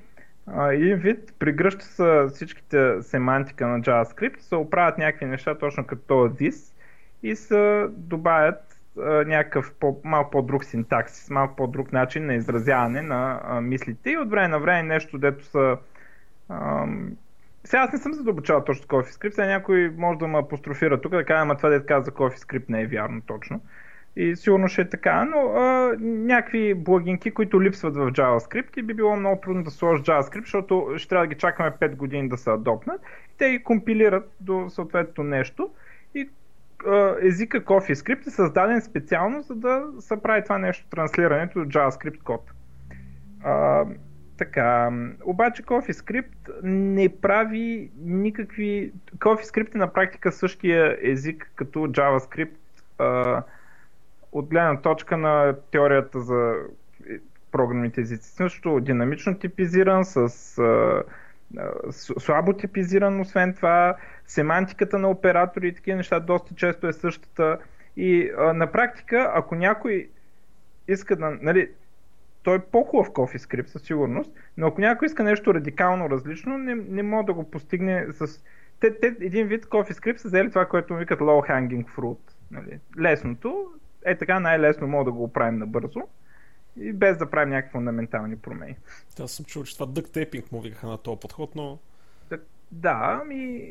[0.72, 6.74] един вид, пригръща са всичките семантика на JavaScript, се оправят някакви неща точно като this
[7.24, 8.62] и се добавят
[9.26, 14.30] някакъв по, малко по-друг синтаксис, малко по-друг начин на изразяване на а, мислите и от
[14.30, 15.78] време на време нещо, дето са
[17.66, 21.26] сега аз не съм задълбочавал точно CoffeeScript, сега някой може да ме апострофира тук, да
[21.26, 23.62] каже, ама това дете каза CoffeeScript не е вярно точно.
[24.16, 28.94] И сигурно ще е така, но а, някакви плагинки, които липсват в JavaScript и би
[28.94, 32.38] било много трудно да сложиш JavaScript, защото ще трябва да ги чакаме 5 години да
[32.38, 33.02] се адопнат.
[33.38, 35.70] Те ги компилират до съответното нещо
[36.16, 36.30] и
[36.88, 42.24] а, езика CoffeeScript е създаден специално за да се прави това нещо, транслирането до JavaScript
[42.24, 42.52] код.
[43.44, 43.86] А,
[44.38, 44.92] така,
[45.26, 48.92] обаче CoffeeScript не прави никакви...
[49.18, 52.56] CoffeeScript е на практика същия език като JavaScript,
[53.00, 53.44] а,
[54.36, 56.54] от гледна точка на теорията за
[57.52, 58.30] програмните езици.
[58.30, 60.18] Също динамично типизиран, с
[60.58, 61.04] а,
[62.20, 67.58] слабо типизиран, освен това, семантиката на оператори и такива неща доста често е същата.
[67.98, 70.10] И а, на практика, ако някой
[70.88, 71.38] иска да.
[71.42, 71.70] Нали,
[72.44, 77.04] той е по-хубав CoffeeScript със сигурност, но ако някой иска нещо радикално различно, не, не
[77.04, 78.44] може да го постигне с...
[78.80, 82.20] Те, те един вид CoffeeScript са взели това, което му викат low hanging fruit.
[82.52, 82.80] Нали?
[83.00, 83.68] Лесното,
[84.06, 86.02] е така най-лесно мога да го оправим набързо
[86.80, 88.76] и без да правим някакви фундаментални промени.
[89.20, 91.78] Аз съм чул, че това duct му викаха на този подход, но...
[92.72, 93.62] Да, ами...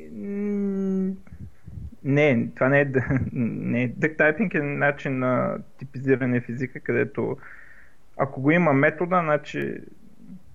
[2.04, 2.84] Не, това не е...
[3.32, 7.36] не, duct е начин на типизиране физика, където
[8.16, 9.78] ако го има метода, значи...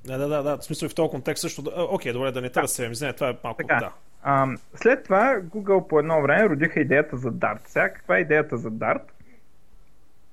[0.06, 0.58] Да, да, да, да.
[0.58, 1.62] В смисъл и в този контекст също...
[1.62, 1.72] Да...
[1.92, 2.68] Окей, добре, да не да.
[2.68, 3.58] се извиня, това е малко...
[3.58, 3.76] Така.
[3.76, 3.94] Да.
[4.24, 7.60] А, след това Google по едно време родиха идеята за Dart.
[7.66, 9.02] Сега каква е идеята за Dart?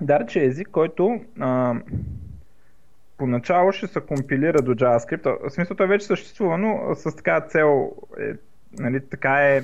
[0.03, 1.75] Dart е език, който а,
[3.19, 5.49] поначало ще се компилира до JavaScript.
[5.49, 8.33] В смисъл той вече съществува, но с така цел, е,
[8.79, 9.63] нали, така е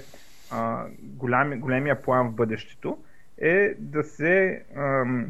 [0.50, 2.98] а, голям, големия план в бъдещето,
[3.38, 5.26] е да се ам,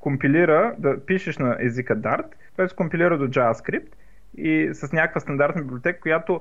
[0.00, 2.26] компилира, да пишеш на езика Dart,
[2.56, 3.88] той се компилира до JavaScript
[4.36, 6.40] и с някаква стандартна библиотека, която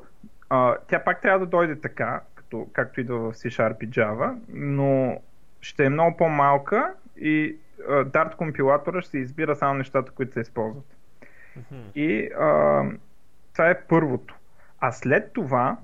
[0.49, 5.22] а, тя пак трябва да дойде така, като, както идва в C-Sharp и Java, но
[5.62, 7.57] ще е много по-малка и
[7.89, 10.97] а, Dart компилатора ще се избира само нещата, които се използват.
[11.57, 11.93] Mm-hmm.
[11.95, 12.84] И а,
[13.53, 14.36] това е първото.
[14.80, 15.78] А след това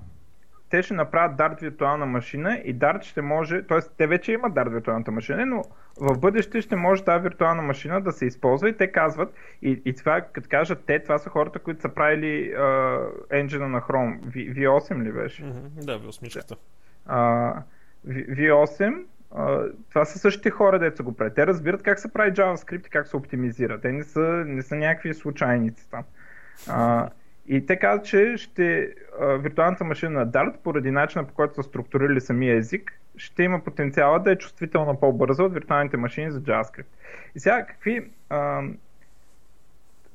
[0.70, 3.78] те ще направят Dart виртуална машина и Dart ще може, т.е.
[3.96, 5.62] те вече имат Dart виртуалната машина, но
[6.00, 9.94] в бъдеще ще може тази виртуална машина да се използва и те казват, и, и
[9.94, 12.54] това, като кажат те, това са хората, които са правили
[13.30, 14.20] енджина на Chrome.
[14.20, 15.42] V, V8 ли беше?
[15.42, 16.56] Mm-hmm, да, V8.
[17.08, 17.62] Uh,
[18.06, 19.04] V8
[19.88, 21.34] това са същите хора, деца са го правят.
[21.34, 23.80] Те разбират как се прави JavaScript и как се оптимизира.
[23.80, 26.02] Те не са, не са някакви случайници там.
[26.68, 27.08] А,
[27.46, 31.62] и те казват, че ще, а, виртуалната машина на Dart, поради начина по който са
[31.62, 36.86] структурирали самия език, ще има потенциала да е чувствително по-бърза от виртуалните машини за JavaScript.
[37.34, 38.62] И сега, какви, а,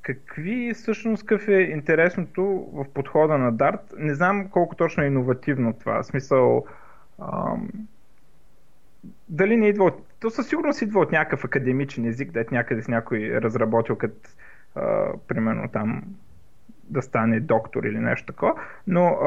[0.02, 3.82] какви всъщност какъв е интересното в подхода на Dart?
[3.98, 6.04] Не знам колко точно е иновативно това.
[6.04, 6.66] В смисъл,
[7.20, 7.56] а,
[9.30, 10.06] дали не идва от...
[10.20, 14.30] То със сигурност идва от някакъв академичен език, е някъде с някой разработил, като
[15.28, 16.04] примерно там
[16.90, 18.54] да стане доктор или нещо такова,
[18.88, 19.18] но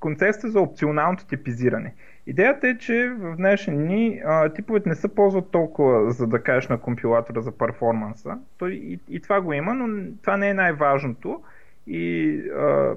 [0.00, 1.94] концепцията за опционалното типизиране.
[2.26, 4.22] Идеята е, че в днешни дни
[4.54, 8.38] типовете не се ползват толкова, за да кажеш на компилатора за перформанса.
[8.58, 11.42] Той и, и това го има, но това не е най-важното.
[11.86, 12.94] И а,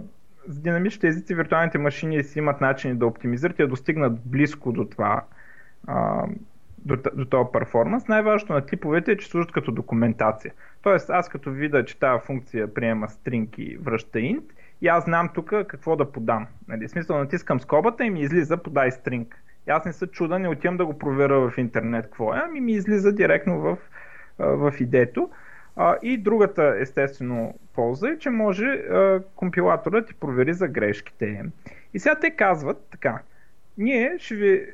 [0.47, 4.85] с динамичните езици виртуалните машини си имат начини да оптимизират и да достигнат близко до
[4.85, 5.23] това,
[6.77, 8.07] до, до този перформанс.
[8.07, 10.53] Най-важното на типовете е, че служат като документация.
[10.81, 14.43] Тоест, аз като видя, че тази функция приема string и връща int,
[14.81, 16.47] и аз знам тук какво да подам.
[16.67, 19.25] Нали, в смисъл, натискам скобата и ми излиза подай string.
[19.67, 22.61] И аз не се чуда, не отивам да го проверя в интернет какво е, ами
[22.61, 23.77] ми излиза директно в,
[24.39, 25.29] в идето.
[26.03, 28.83] И другата, естествено, полза е, че може
[29.35, 31.43] компилаторът ти провери за грешките.
[31.93, 33.19] И сега те казват така,
[33.77, 34.65] ние ще ви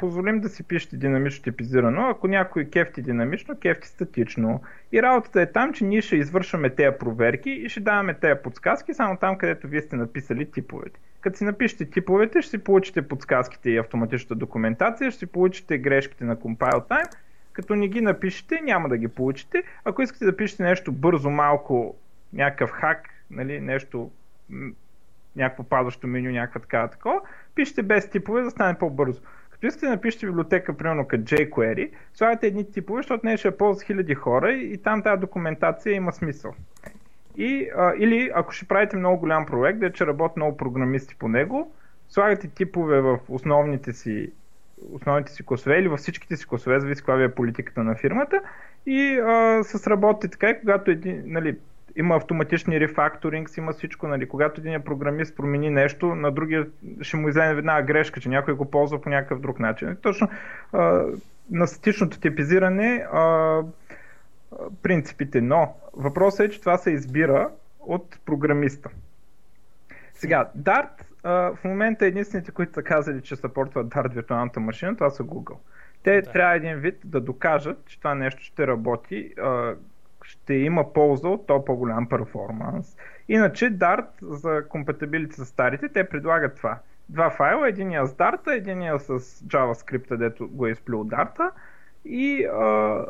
[0.00, 4.62] позволим да си пишете динамично типизирано, ако някой кефти динамично, кефти статично.
[4.92, 8.94] И работата е там, че ние ще извършваме тези проверки и ще даваме тези подсказки
[8.94, 11.00] само там, където вие сте написали типовете.
[11.20, 16.24] Като си напишете типовете, ще си получите подсказките и автоматичната документация, ще си получите грешките
[16.24, 17.14] на compile time.
[17.52, 19.62] Като не ги напишете, няма да ги получите.
[19.84, 21.96] Ако искате да пишете нещо бързо, малко,
[22.32, 24.10] някакъв хак, нали, нещо,
[25.36, 27.20] някакво падащо меню, някаква такава такова,
[27.54, 29.20] пишете без типове, да стане по-бързо.
[29.60, 33.56] Като искате да напишете библиотека, примерно като jQuery, слагате едни типове, защото не ще я
[33.56, 36.54] ползват хиляди хора и, там тази документация има смисъл.
[37.36, 41.28] И, а, или ако ще правите много голям проект, да че работят много програмисти по
[41.28, 41.72] него,
[42.08, 44.32] слагате типове в основните си
[44.92, 48.40] основните си косове или във всичките си косове, зависи каква ви е политиката на фирмата
[48.86, 51.58] и а, с работите така и когато един, нали,
[51.96, 56.66] има автоматични рефакторинг, има всичко, нали, когато един програмист промени нещо, на другия
[57.00, 59.96] ще му излезе веднага грешка, че някой го ползва по някакъв друг начин.
[60.02, 60.28] Точно
[60.72, 61.04] а,
[61.50, 63.62] на статичното типизиране а,
[64.82, 68.90] принципите, но въпросът е, че това се избира от програмиста.
[70.14, 75.10] Сега, Dart а, в момента единствените, които са казали, че съпортват Dart виртуалната машина, това
[75.10, 75.56] са Google.
[76.02, 76.32] Те да.
[76.32, 79.74] трябва един вид да докажат, че това нещо ще работи, а,
[80.30, 82.96] ще има полза от то по-голям перформанс.
[83.28, 86.78] Иначе Dart за компатибилите с старите, те предлагат това.
[87.08, 91.50] Два файла, единия с Dart, единия с JavaScript, дето го е изплюл Dart
[92.04, 93.04] и а,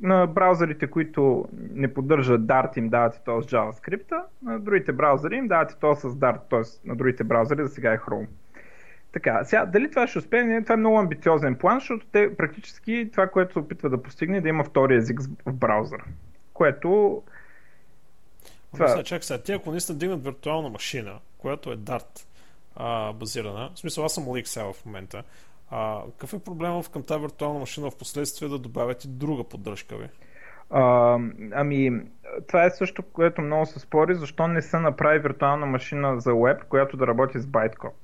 [0.00, 5.48] на браузърите, които не поддържат Dart, им давате то с JavaScript, на другите браузъри им
[5.48, 6.88] давате то с Dart, т.е.
[6.88, 8.26] на другите браузъри, за сега е Chrome.
[9.14, 10.62] Така, сега, дали това ще успее?
[10.62, 14.40] Това е много амбициозен план, защото те практически това, което се опитва да постигне, е
[14.40, 16.04] да има втори език в браузър.
[16.52, 17.22] Което...
[18.72, 18.88] Това...
[18.88, 22.26] Сега, чак сега, те ако наистина дигнат виртуална машина, която е Dart
[22.76, 25.22] а, базирана, в смисъл аз съм Leak сега в момента,
[25.70, 29.96] а, какъв е проблемът към тази виртуална машина в последствие да добавят и друга поддръжка
[29.96, 30.08] ви?
[30.70, 31.18] А,
[31.52, 32.02] ами,
[32.48, 36.64] това е също, което много се спори, защо не се направи виртуална машина за веб,
[36.68, 37.94] която да работи с байткод.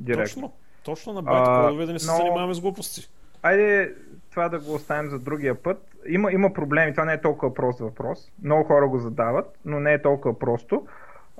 [0.00, 0.42] Директно.
[0.42, 2.16] Точно, точно на байткодове да не се но...
[2.16, 3.08] занимаваме с глупости.
[3.42, 3.94] Айде
[4.30, 5.94] това да го оставим за другия път.
[6.08, 8.32] Има, има проблеми, това не е толкова прост въпрос.
[8.42, 10.86] Много хора го задават, но не е толкова просто.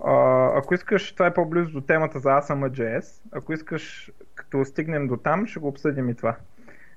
[0.04, 3.22] А, ако искаш, това е по-близо до темата за ASM.js.
[3.32, 6.36] Ако искаш, като стигнем до там, ще го обсъдим и това.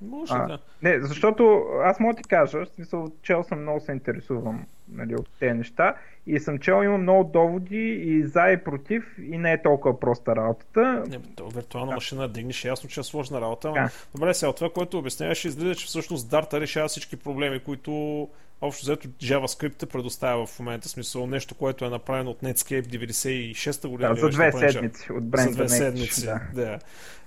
[0.02, 0.60] Може а, да.
[0.82, 5.16] Не, защото аз мога да ти кажа, в смисъл, чел съм много се интересувам нали,
[5.16, 5.96] от тези неща
[6.28, 10.36] и съм чел, има много доводи и за и против и не е толкова проста
[10.36, 11.04] работата.
[11.10, 11.96] Не, то, виртуална да.
[11.96, 13.72] машина дигнеш ясно, че е сложна работа.
[13.72, 13.90] Да.
[14.16, 18.30] Добре, сега това, което обясняваш, изглежда, че всъщност Dart решава всички проблеми, които
[18.62, 24.14] общо взето JavaScript предоставя в момента смисъл нещо, което е направено от Netscape 96-та година.
[24.14, 25.12] Да, за две седмици.
[25.12, 26.42] От за две седмици, да.
[26.54, 26.80] да.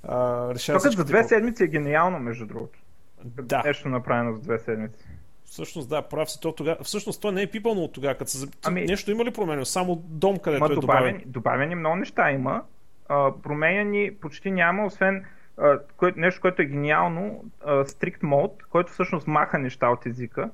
[0.02, 2.78] А, Тук за две седмици е гениално, между другото.
[3.24, 3.62] Да.
[3.64, 5.04] Нещо направено за две седмици.
[5.44, 6.40] Всъщност, да, прав си.
[6.40, 8.14] То тогава, всъщност, то не е пипано от тогава.
[8.14, 8.32] Като
[8.64, 9.64] ами, нещо има ли променено?
[9.64, 11.22] Само дом, където е добавен?
[11.26, 12.62] Добавени много неща има.
[13.08, 15.24] А, променяни почти няма, освен
[15.58, 20.50] а, кое, нещо, което е гениално, а, Strict Mode, който всъщност маха неща от езика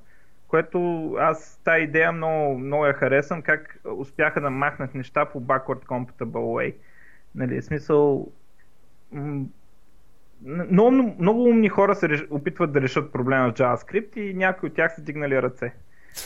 [0.48, 5.84] което аз тази идея много, много я харесвам, как успяха да махнат неща по backward
[5.84, 6.74] compatible way.
[7.34, 8.28] Нали, смисъл,
[10.42, 12.24] много, много умни хора се реш...
[12.30, 15.72] опитват да решат проблема с JavaScript и някои от тях са дигнали ръце.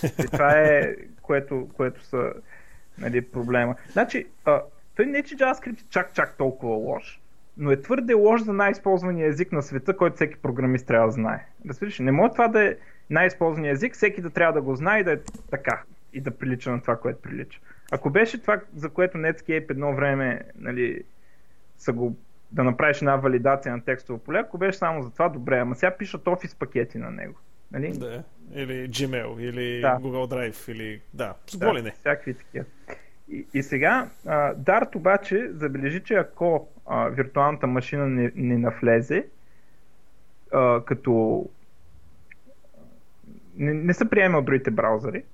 [0.04, 2.32] И това е което, което са
[2.98, 3.74] нали, проблема.
[3.92, 4.62] Значи, а,
[4.96, 7.20] той не е, че JavaScript е чак, чак толкова лош,
[7.56, 11.46] но е твърде лош за най-използвания език на света, който всеки програмист трябва да знае.
[11.68, 12.76] Разбираш, не може това да е
[13.10, 15.18] най-използвания език, всеки да трябва да го знае и да е
[15.50, 15.82] така
[16.12, 17.60] и да прилича на това, което прилича.
[17.92, 21.02] Ако беше това, за което Netscape едно време нали,
[21.78, 22.16] са го
[22.52, 25.96] да направиш една валидация на текстово поле, ако беше само за това, добре, ама сега
[25.96, 27.38] пишат офис пакети на него.
[27.72, 27.92] Нали?
[27.98, 28.22] Да,
[28.54, 29.98] или Gmail, или да.
[30.00, 31.90] Google Drive, или да, с да, не.
[31.90, 32.64] Всякакви такива.
[33.28, 39.26] И, и сега, а, Dart обаче забележи, че ако а, виртуалната машина не, не навлезе,
[40.52, 41.44] а, като
[43.56, 45.24] не, не се приеме от другите браузъри,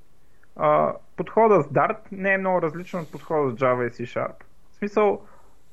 [0.57, 4.35] а, подхода с Dart не е много различен от подхода с Java и C Sharp.
[4.71, 5.23] В смисъл,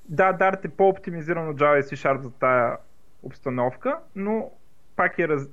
[0.05, 2.77] да, Dart е по-оптимизиран от Java и C Sharp за тая
[3.23, 4.51] обстановка, но
[4.95, 5.47] пак, е раз...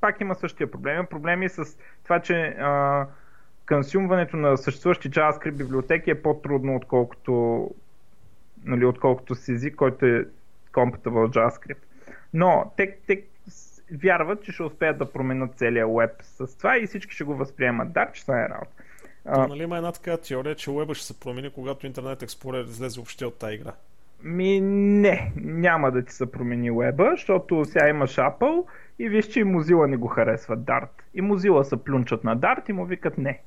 [0.00, 1.06] пак има същия проблем.
[1.06, 3.06] Проблеми с това, че а,
[3.68, 7.70] консюмването на съществуващи JavaScript библиотеки е по-трудно, отколкото,
[8.64, 10.24] нали, отколкото с език, който е
[10.72, 11.78] compatible JavaScript.
[12.34, 13.22] Но те, те
[13.92, 17.92] вярват, че ще успеят да променят целия веб с това и всички ще го възприемат.
[17.92, 18.82] Да, че това е работа.
[19.34, 22.96] То, нали има една така теория, че уеба ще се промени, когато Интернет Explorer излезе
[22.96, 23.72] въобще от тази игра.
[24.22, 28.64] Ми не, няма да ти се промени уеба, защото сега имаш Apple
[28.98, 30.88] и виж, че и Mozilla не го харесва Dart.
[31.14, 33.40] И Mozilla се плюнчат на Dart и му викат не.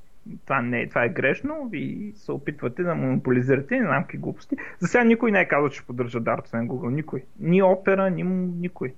[0.45, 4.55] Това, не, това е грешно, ви се опитвате да монополизирате, не знам какви глупости.
[4.79, 6.89] За сега никой не е казал, че поддържа Dart, освен Google.
[6.89, 7.23] Никой.
[7.39, 8.23] Ни Opera, ни
[8.59, 8.93] никой.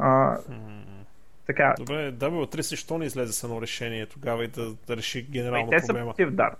[0.00, 0.38] А,
[1.46, 1.74] така.
[1.78, 5.86] Добре, W3 защо не излезе с едно решение тогава и да, да реши генерално те
[5.86, 6.14] проблема?
[6.16, 6.56] Те са Dart.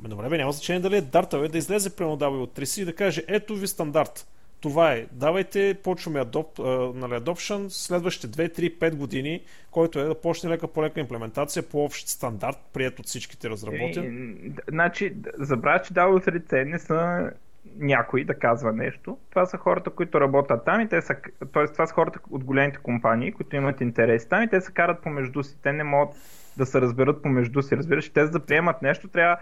[0.00, 3.24] Добре, бе, няма значение дали е Dart, бе, да излезе прямо W3 и да каже,
[3.28, 4.26] ето ви стандарт.
[4.60, 5.06] Това е.
[5.12, 10.68] Давайте, почваме адоп, нали, adoption следващите 2, 3, 5 години, който е да почне лека
[10.68, 14.34] по лека имплементация по общ стандарт, прият от всичките разработени.
[14.68, 17.30] Значи, забравя, че W3C не са
[17.76, 19.18] някой да казва нещо.
[19.30, 21.14] Това са хората, които работят там и те са,
[21.52, 21.66] т.е.
[21.66, 25.42] това са хората от големите компании, които имат интереси там и те се карат помежду
[25.42, 25.56] си.
[25.62, 26.16] Те не могат
[26.56, 27.76] да се разберат помежду си.
[27.76, 29.38] Разбираш, те за да приемат нещо трябва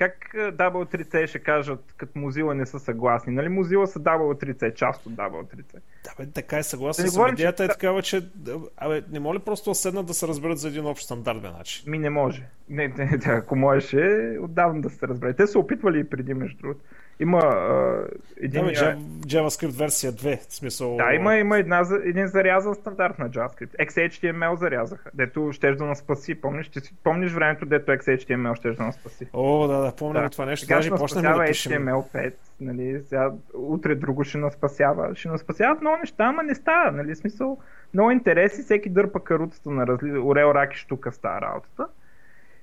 [0.00, 3.32] как W3C ще кажат, като Mozilla не са съгласни?
[3.32, 5.72] Нали Mozilla са W3C, част от W3C.
[6.04, 7.04] Да, бе, така е съгласен.
[7.04, 7.64] Да говорим, идеята че...
[7.64, 8.28] е такава, че
[8.76, 11.48] абе, не може ли просто да седнат да се разберат за един общ стандарт, бе,
[11.48, 11.90] значи?
[11.90, 12.48] Ми не може.
[12.68, 15.34] Не, не, не, ако можеше, отдавна да се разбере.
[15.34, 16.84] Те са опитвали и преди, между другото.
[17.20, 18.04] Има а,
[18.40, 18.64] един...
[18.64, 18.96] Да,
[19.26, 20.96] JavaScript версия 2, в смисъл...
[20.96, 23.88] Да, има, има една, един зарязан стандарт на JavaScript.
[23.88, 26.40] XHTML зарязаха, дето ще да нас спаси.
[26.40, 29.28] Помниш, ти си, помниш времето, дето XHTML ще да нас спаси?
[29.32, 30.30] О, да, да, помня да.
[30.30, 30.66] това нещо.
[30.66, 31.72] Сега даже почнахме да пишем.
[31.72, 35.14] HTML5, нали, сега, утре друго ще нас спасява.
[35.14, 37.58] Ще нас спасяват много неща, ама не става, нали, смисъл.
[37.94, 40.18] Много интереси, всеки дърпа каруцата на разли...
[40.18, 41.86] Орел Раки штука става работата.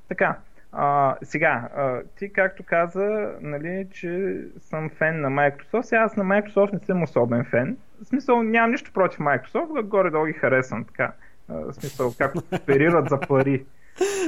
[0.07, 0.37] Така,
[0.71, 5.81] а, сега, а, ти както каза, нали, че съм фен на Microsoft.
[5.81, 7.77] Сега аз на Microsoft не съм особен фен.
[8.01, 11.11] В смисъл, нямам нищо против Microsoft, горе-долу ги харесвам така.
[11.49, 13.65] В смисъл, както оперират за пари.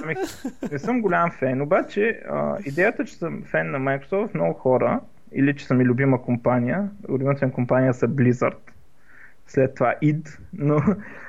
[0.03, 0.15] Ами,
[0.71, 4.99] не съм голям фен, обаче а, идеята, че съм фен на Microsoft, много хора,
[5.31, 8.57] или че съм и любима компания, любимата компания са Blizzard,
[9.49, 10.81] след това id, но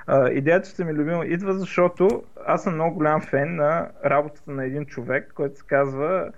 [0.06, 4.64] а, идеята, че ми любима, идва защото аз съм много голям фен на работата на
[4.64, 6.30] един човек, който се казва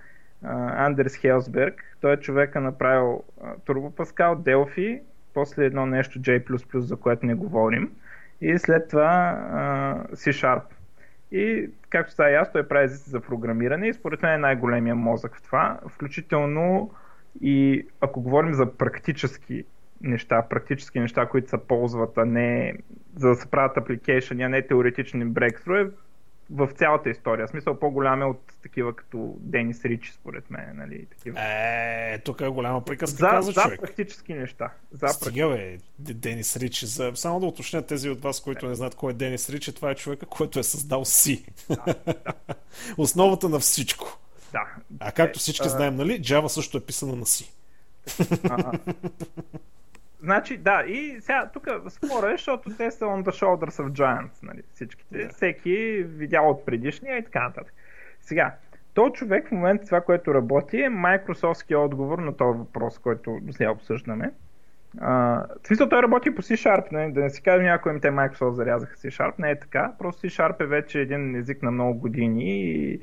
[0.43, 1.97] а, Андерс Хелсберг.
[2.01, 3.23] Той е човека направил
[3.65, 5.01] Turbo Pascal, Delphi,
[5.33, 7.91] после едно нещо J++, за което не говорим,
[8.41, 10.61] и след това а, C-Sharp.
[11.31, 15.41] И както става ясно, той прави за програмиране и според мен е най-големия мозък в
[15.41, 16.91] това, включително
[17.41, 19.65] и ако говорим за практически
[20.03, 22.73] неща, практически неща, които се ползват, а не
[23.15, 25.89] за да се правят апликейшени, а не теоретични брекструе,
[26.49, 27.47] в цялата история.
[27.47, 30.71] В смисъл по-голям е от такива като Денис Рич, според мен.
[30.73, 31.39] Нали, такива.
[31.41, 33.81] Е, тук е голяма приказка, за, каза за човек.
[33.81, 34.69] практически неща.
[34.91, 35.77] За Стига, бе,
[36.13, 36.83] Денис Рич.
[36.83, 37.11] За...
[37.15, 39.95] Само да уточня тези от вас, които не знаят кой е Денис Рич, това е
[39.95, 41.45] човека, който е създал Си.
[41.69, 42.15] Да, да.
[42.97, 44.19] Основата на всичко.
[44.51, 44.65] Да.
[44.99, 47.53] А както всички е, знаем, нали, Java също е писана на Си.
[50.23, 54.43] Значи, да, и сега тук спора е, защото те са on the shoulders of giants,
[54.43, 55.15] нали, всичките.
[55.15, 55.29] Yeah.
[55.29, 57.73] Всеки видял от предишния и така нататък.
[58.21, 58.55] Сега,
[58.93, 63.71] то човек в момента това, което работи е Microsoftския отговор на този въпрос, който сега
[63.71, 64.31] обсъждаме.
[64.97, 67.11] Uh, в смисъл той работи по C-Sharp, не?
[67.11, 69.93] да не си кажем някой им те Microsoft зарязаха C-Sharp, не е така.
[69.99, 72.99] Просто C-Sharp е вече един език на много години и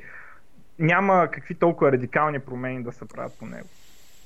[0.78, 3.68] няма какви толкова радикални промени да се правят по него.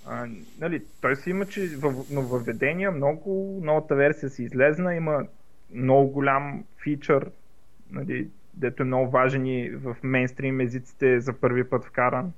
[0.07, 0.27] А,
[0.61, 1.71] нали, той си има, че
[2.11, 5.27] нововведения, много, новата версия си излезна, има
[5.75, 7.31] много голям фичър,
[7.91, 12.33] нали, дето е много важен и в мейнстрим езиците за първи път вкаран.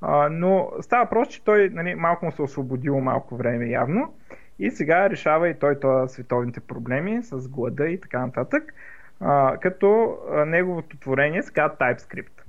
[0.00, 4.14] А, но става просто, че той нали, малко му се освободил малко време явно
[4.58, 8.74] и сега решава и той това световните проблеми с глада и така нататък,
[9.20, 12.41] а, като неговото творение се казва TypeScript.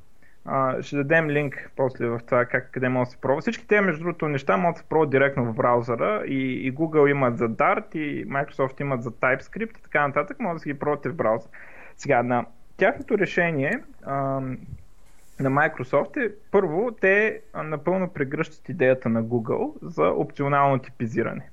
[0.46, 3.42] А, ще дадем линк после в това как, къде може да се пробва.
[3.42, 7.12] Всички тези, между другото, неща могат да се пробват директно в браузъра и, и Google
[7.12, 10.40] имат за Dart и Microsoft имат за TypeScript и така нататък.
[10.40, 11.50] Може да си ги пробвате в браузър.
[11.98, 12.46] Сега, на
[12.78, 14.42] тяхното решение, а,
[15.40, 21.50] на Microsoft е, първо, те напълно прегръщат идеята на Google за опционално типизиране.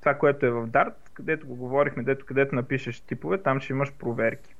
[0.00, 3.92] Това, което е в Dart, където го говорихме, където, където напишеш типове, там ще имаш
[3.92, 4.54] проверки.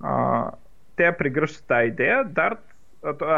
[0.00, 0.50] А,
[0.96, 2.26] те прегръщат тази идея.
[2.26, 2.58] Dart,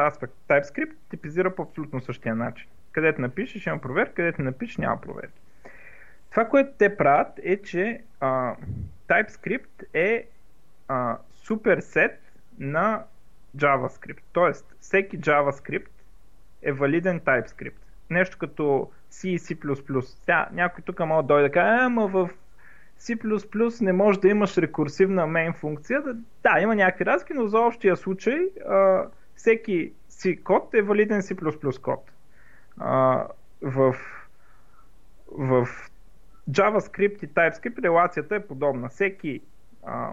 [0.07, 2.69] аспект TypeScript, типизира по абсолютно същия начин.
[2.93, 5.41] Където напишеш, има проверки, където напишеш, няма проверки.
[6.31, 8.57] Това, което те правят е, че а,
[9.09, 10.27] TypeScript е
[10.89, 13.05] а, суперсет на
[13.57, 14.23] JavaScript.
[14.33, 15.89] Тоест, всеки JavaScript
[16.63, 17.81] е валиден TypeScript.
[18.11, 20.03] Нещо като C и C++.
[20.03, 22.31] Сега, някой тук мога да дойде да каже, ама в
[23.01, 26.03] C++ не може да имаш рекурсивна main функция.
[26.03, 28.39] Да, да има някакви разлики, но за общия случай
[28.69, 29.07] а,
[29.37, 32.11] всеки C код е валиден C++ код.
[32.79, 33.27] А,
[33.63, 33.97] в,
[35.33, 35.69] в
[36.51, 38.89] JavaScript и TypeScript релацията е подобна.
[38.89, 39.41] Всеки
[39.87, 40.13] а,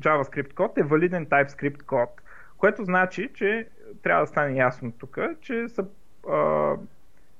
[0.00, 2.10] JavaScript код е валиден TypeScript код,
[2.58, 3.68] което значи, че
[4.02, 5.86] трябва да стане ясно тук, че са,
[6.28, 6.74] а,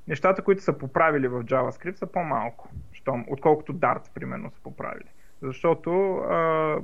[0.09, 5.09] нещата, които са поправили в JavaScript са по-малко, щом, отколкото Dart, примерно, са поправили.
[5.43, 6.17] Защото...
[6.17, 6.77] А...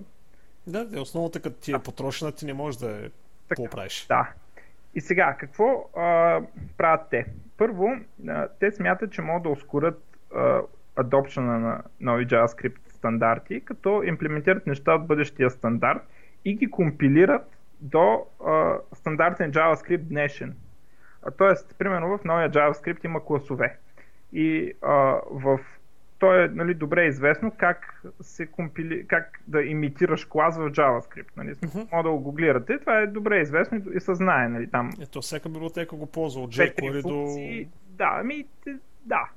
[0.67, 3.11] Да, основата като ти е потрошена, ти не можеш да
[3.51, 4.07] я поправиш.
[4.07, 4.31] Да.
[4.95, 6.41] И сега, какво а,
[6.79, 7.27] правят те?
[7.59, 7.97] Първо,
[8.29, 10.03] а, те смятат, че могат да ускорят
[10.97, 16.03] адопшена на нови JavaScript стандарти, като имплементират неща от бъдещия стандарт
[16.45, 20.57] и ги компилират до а, стандартен JavaScript днешен.
[21.23, 23.79] А, тоест, примерно в новия JavaScript има класове.
[24.33, 25.61] И а, в
[26.19, 31.37] то е нали, добре известно как, се компили, как да имитираш клас в JavaScript.
[31.37, 31.55] Нали.
[31.55, 31.93] Uh-huh.
[31.93, 34.49] Може да го гуглирате, това е добре известно и се знае.
[34.49, 34.91] Нали, там.
[35.03, 37.71] Ето, всяка библиотека го ползва от jQuery до...
[37.89, 38.45] Да, ами,
[39.05, 39.29] да,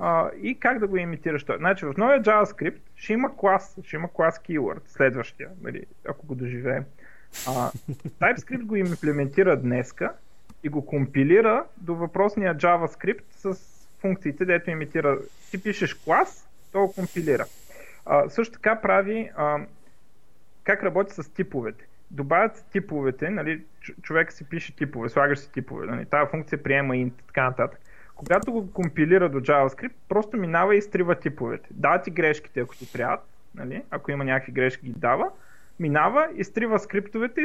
[0.00, 1.56] а, и как да го имитираш той.
[1.58, 6.34] Значи в новия JavaScript ще има клас, ще има клас keyword, следващия, нали, ако го
[6.34, 6.84] доживеем.
[7.48, 7.70] А,
[8.20, 10.12] TypeScript го имплементира днеска
[10.62, 15.18] и го компилира до въпросния JavaScript с функциите, дето имитира.
[15.50, 17.44] Ти пишеш клас, то го компилира.
[18.06, 19.58] А, също така прави а,
[20.64, 21.84] как работи с типовете.
[22.10, 23.64] Добавят се типовете, нали,
[24.02, 27.80] човек си пише типове, слагаш си типове, нали, тази функция приема и така нататък
[28.18, 31.68] когато го компилира до JavaScript, просто минава и изтрива типовете.
[31.70, 33.18] Дава ти грешките, ако ти трябва,
[33.54, 33.82] нали?
[33.90, 35.30] ако има някакви грешки, ги дава,
[35.80, 37.40] минава, изтрива скриптовете,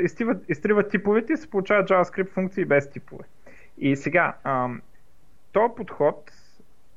[0.00, 3.24] изтрива, изтрива типовете и се получава JavaScript функции без типове.
[3.78, 4.34] И сега,
[5.56, 6.32] този подход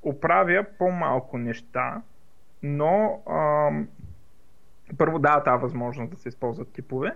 [0.01, 2.01] оправя по-малко неща,
[2.63, 3.87] но ам,
[4.97, 7.11] първо дава тази възможност да се използват типове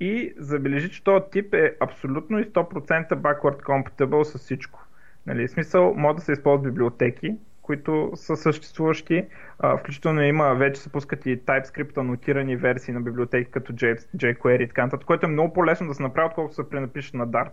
[0.00, 4.84] и забележи, че този тип е абсолютно и 100% backward compatible с всичко.
[5.26, 9.26] Нали, в смисъл, може да се използват библиотеки, които са съществуващи.
[9.58, 14.68] А, включително има, вече се пускат и TypeScript анотирани версии на библиотеки като jQuery и
[14.68, 17.52] така нататък, което е много по-лесно да се направи, отколкото се пренапише на Dart.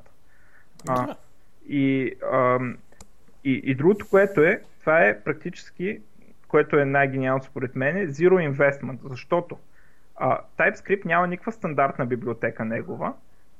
[0.88, 1.16] А,
[1.70, 2.60] и, а,
[3.46, 6.00] и, и другото, което е, това е практически,
[6.48, 9.58] което е най-гениалното според мен, е Zero Investment, защото
[10.16, 13.14] а, TypeScript няма никаква стандартна библиотека негова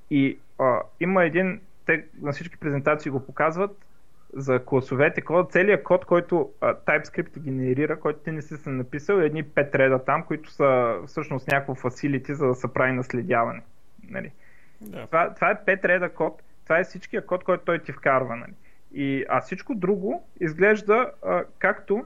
[0.10, 3.86] и а, има един, те на всички презентации го показват,
[4.34, 9.18] за класовете, код, целият код, който а, TypeScript генерира, който ти не си са написал,
[9.20, 13.62] е едни 5 реда там, които са всъщност някакво фасилити, за да се прави наследяване.
[14.10, 14.32] Нали?
[14.82, 15.06] Да.
[15.06, 18.36] Това, това е 5 реда код, това е всичкия код, който той ти вкарва.
[18.36, 18.54] Нали?
[18.96, 22.06] И, а всичко друго изглежда а, както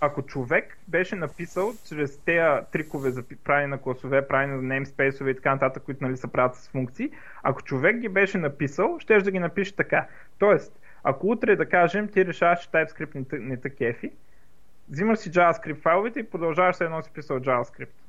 [0.00, 5.34] ако човек беше написал чрез тези трикове за правене на класове, правене на namespace и
[5.34, 7.10] така нататък, които нали, се правят с функции,
[7.42, 10.06] ако човек ги беше написал, ще да ги напише така.
[10.38, 14.10] Тоест, ако утре, да кажем, ти решаваш, че TypeScript не, не, те кефи,
[14.88, 18.07] взимаш си JavaScript файловете и продължаваш се едно си писал JavaScript.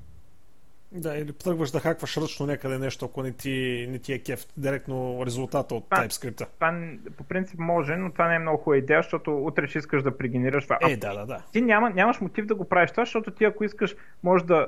[0.91, 4.45] Да, или тръгваш да хакваш ръчно някъде нещо, ако не ти, не ти е кеф
[4.57, 6.47] директно резултата от TypeScript.
[6.55, 6.83] Това
[7.17, 10.17] по принцип може, но това не е много хубава идея, защото утре ще искаш да
[10.17, 10.77] прегенерираш това.
[10.81, 11.43] Е, да, да, да.
[11.51, 14.67] Ти няма, нямаш мотив да го правиш това, защото ти ако искаш, можеш да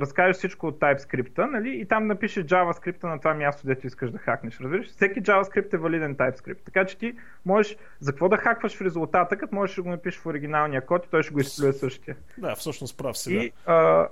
[0.00, 1.80] разкажеш всичко от TypeScript, нали?
[1.80, 4.60] И там напишеш JavaScript на това място, дето искаш да хакнеш.
[4.60, 4.86] Разбираш?
[4.86, 6.58] Всеки JavaScript е валиден TypeScript.
[6.64, 7.12] Така че ти
[7.46, 11.06] можеш за какво да хакваш в резултата, като можеш да го напишеш в оригиналния код
[11.06, 12.16] и той ще го изплюе същия.
[12.38, 13.34] Да, всъщност прав си.
[13.34, 13.72] И, да.
[13.72, 14.08] а,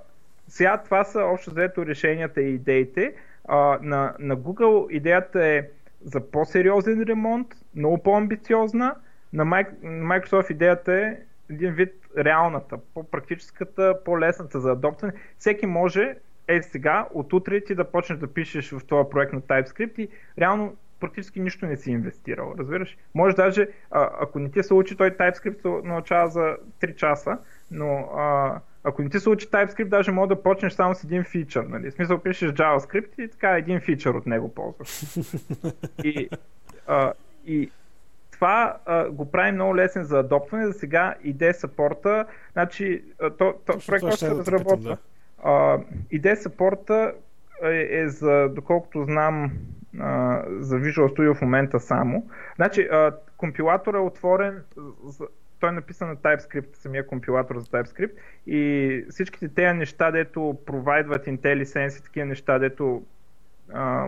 [0.47, 3.13] сега това са общо взето решенията и идеите.
[3.47, 5.69] А, на, на Google идеята е
[6.01, 8.95] за по-сериозен ремонт, много по-амбициозна.
[9.33, 9.43] На
[9.83, 11.17] Microsoft идеята е
[11.49, 15.13] един вид реалната, по-практическата, по-лесната за адоптване.
[15.37, 16.15] Всеки може
[16.47, 20.09] е сега, от утре ти да почнеш да пишеш в този проект на TypeScript и
[20.39, 22.97] реално практически нищо не си инвестирал, разбираш?
[23.15, 27.37] Може даже, а, ако не ти се учи, той TypeScript се научава за 3 часа,
[27.71, 31.23] но а, ако не ти се учи TypeScript, даже може да почнеш само с един
[31.23, 31.63] фичър.
[31.63, 31.91] Нали?
[31.91, 35.03] В смисъл пишеш JavaScript и така един фичър от него ползваш.
[36.03, 36.29] и,
[36.87, 37.13] а,
[37.45, 37.71] и
[38.31, 40.67] това а, го прави много лесен за адопване.
[40.67, 43.03] За сега идея саппорта, значи
[43.37, 44.97] то, то проект още се разработва.
[45.43, 45.79] Да.
[46.11, 47.13] идея саппорта
[47.63, 49.51] е, е за, доколкото знам,
[49.99, 52.29] а, за Visual Studio в момента само.
[52.55, 54.63] Значи, а, компилатор е отворен,
[55.05, 55.25] за,
[55.59, 58.11] той е написан на TypeScript, самия компилатор за TypeScript
[58.47, 63.03] и всичките тези неща, дето провайдват IntelliSense и такива неща, дето
[63.73, 64.07] а,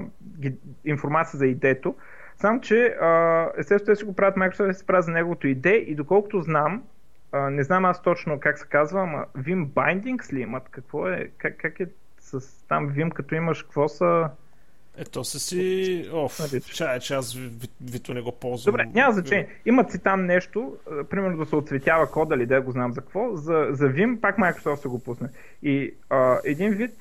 [0.85, 1.95] информация за идето,
[2.37, 2.95] само, че
[3.57, 6.83] естествено те си го правят Microsoft, се правят за неговото иде и доколкото знам,
[7.31, 10.69] а, не знам аз точно как се казва, ама Vim Bindings ли имат?
[10.69, 11.29] Какво е?
[11.37, 11.87] Как, как е
[12.19, 14.29] с там Vim, като имаш, какво са...
[14.99, 16.09] Ето се си...
[16.13, 16.39] Оф,
[16.73, 17.37] чая, че аз
[17.81, 18.71] Вито не го ползвам.
[18.71, 19.47] Добре, няма значение.
[19.65, 20.77] Имат си там нещо,
[21.09, 23.35] примерно да се отцветява кода или да го знам за какво.
[23.35, 25.29] За, за Vim пак Microsoft се го пусне.
[25.63, 26.91] И а, един вид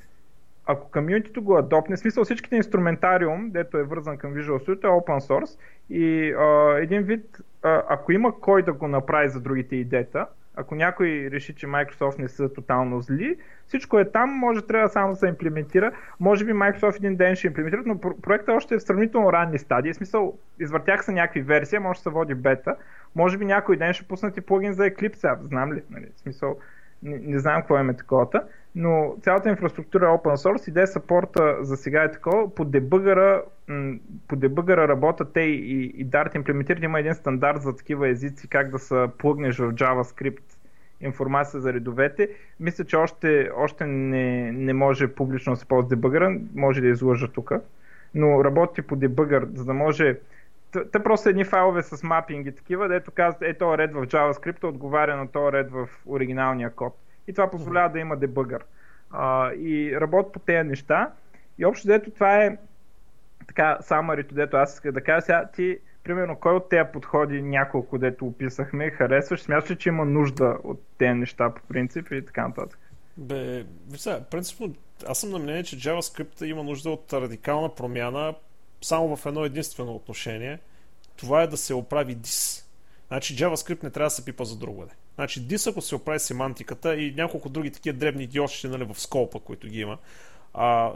[0.70, 4.86] ако комьюнитито го адопне, в смисъл всичките инструментариум, дето е вързан към Visual Studio, е
[4.86, 5.58] open source
[5.90, 10.26] и а, един вид, а, ако има кой да го направи за другите идета,
[10.58, 13.36] ако някой реши, че Microsoft не са тотално зли,
[13.66, 15.92] всичко е там, може трябва само да се имплементира.
[16.20, 19.92] Може би Microsoft един ден ще имплементира, но проектът още е в сравнително ранни стадии.
[19.92, 22.76] В смисъл, извъртях се някакви версии, може да се води бета.
[23.14, 25.82] Може би някой ден ще пуснат и плагин за Eclipse, знам ли?
[25.90, 26.06] Нали?
[26.16, 26.58] В смисъл,
[27.02, 28.26] не, не знам какво е такова
[28.74, 33.42] но цялата инфраструктура е open source, идея саппорта за сега е такова, по дебъгъра,
[34.28, 38.70] по дебъгъра работят те и, и Dart имплементират, има един стандарт за такива езици, как
[38.70, 40.42] да се плъгнеш в JavaScript
[41.00, 42.28] информация за редовете.
[42.60, 47.28] Мисля, че още, още не, не може публично да се ползва дебъгъра, може да излъжа
[47.28, 47.52] тук,
[48.14, 50.18] но работи по дебъгър, за да може
[50.92, 55.16] те просто едни файлове с мапинги такива, дето казват, е, този ред в JavaScript отговаря
[55.16, 56.96] на този ред в оригиналния код
[57.28, 58.64] и това позволява да има дебъгър.
[59.10, 61.10] А, и работя по тези неща.
[61.58, 62.56] И общо дето това е
[63.46, 67.98] така самарито, дето аз исках да кажа сега ти, примерно, кой от тези подходи няколко,
[67.98, 72.48] дето описахме, харесваш, смяташ ли, че има нужда от тези неща по принцип и така
[72.48, 72.78] нататък?
[73.16, 73.64] Бе,
[73.96, 74.74] сега, принципно,
[75.06, 78.34] аз съм на мнение, че JavaScript има нужда от радикална промяна
[78.82, 80.58] само в едно единствено отношение.
[81.16, 82.64] Това е да се оправи DIS.
[83.08, 84.84] Значи JavaScript не трябва да се пипа за друго.
[85.14, 89.40] Значи DIS, ако се оправи семантиката и няколко други такива дребни идиотщи нали, в сколпа,
[89.40, 89.98] които ги има,
[90.60, 90.92] а,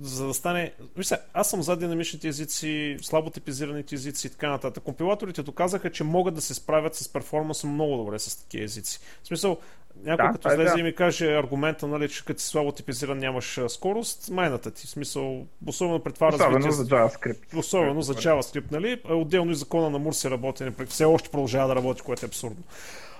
[0.00, 0.72] за да стане...
[0.96, 4.84] Вижте, аз съм за динамичните езици, слабо типизираните езици и така нататък.
[4.84, 9.00] Компилаторите доказаха, че могат да се справят с перформанса много добре с такива езици.
[9.22, 9.58] В смисъл,
[9.96, 10.80] някой да, като е излезе да.
[10.80, 14.86] и ми каже аргумента, нали, че като си слабо типизиран нямаш скорост, майната ти.
[14.86, 16.74] В смисъл, особено пред това особено развитие.
[16.74, 17.56] за JavaScript.
[17.56, 19.00] Особено за JavaScript, нали?
[19.08, 22.62] Отделно и закона на Мурси работи, все още продължава да работи, което е абсурдно.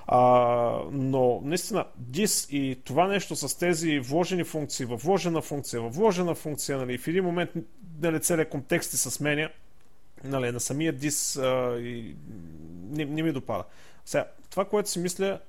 [0.07, 0.21] А,
[0.93, 6.35] но наистина, DIS и това нещо с тези вложени функции, във вложена функция, във вложена
[6.35, 7.51] функция, нали, в един момент
[8.03, 9.51] нали, целият контекст се сменя
[10.25, 12.17] нали, на самия DIS а, и
[12.91, 13.65] не, не ми допада.
[14.05, 15.41] Сега, това, което си мисля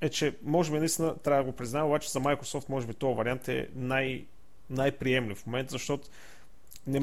[0.00, 3.16] е, че може би наистина трябва да го признаем, обаче за Microsoft може би този
[3.16, 4.24] вариант е най-
[4.70, 6.08] най-приемлив в момента, защото
[6.86, 7.00] не,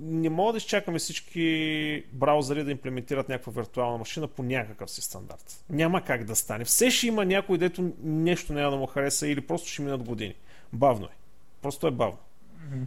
[0.00, 5.64] не мога да изчакаме всички браузъри да имплементират някаква виртуална машина по някакъв си стандарт.
[5.70, 6.64] Няма как да стане.
[6.64, 10.34] Все ще има някой, дето нещо няма да му хареса или просто ще минат години.
[10.72, 11.16] Бавно е.
[11.62, 12.18] Просто е бавно.
[12.58, 12.86] Mm-hmm.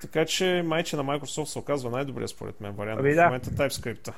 [0.00, 3.68] Така че майче на Microsoft се оказва най-добрия според мен вариант Аби, в момента да.
[3.68, 4.12] TypeScript.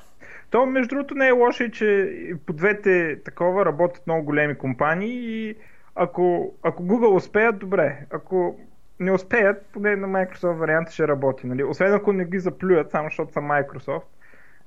[0.49, 2.15] То, между другото, не е лошо, че
[2.45, 5.55] по двете такова работят много големи компании и
[5.95, 8.05] ако, ако Google успеят, добре.
[8.09, 8.59] Ако
[8.99, 11.47] не успеят, поне на Microsoft варианта ще работи.
[11.47, 11.63] Нали?
[11.63, 14.03] Освен ако не ги заплюят, само защото са Microsoft.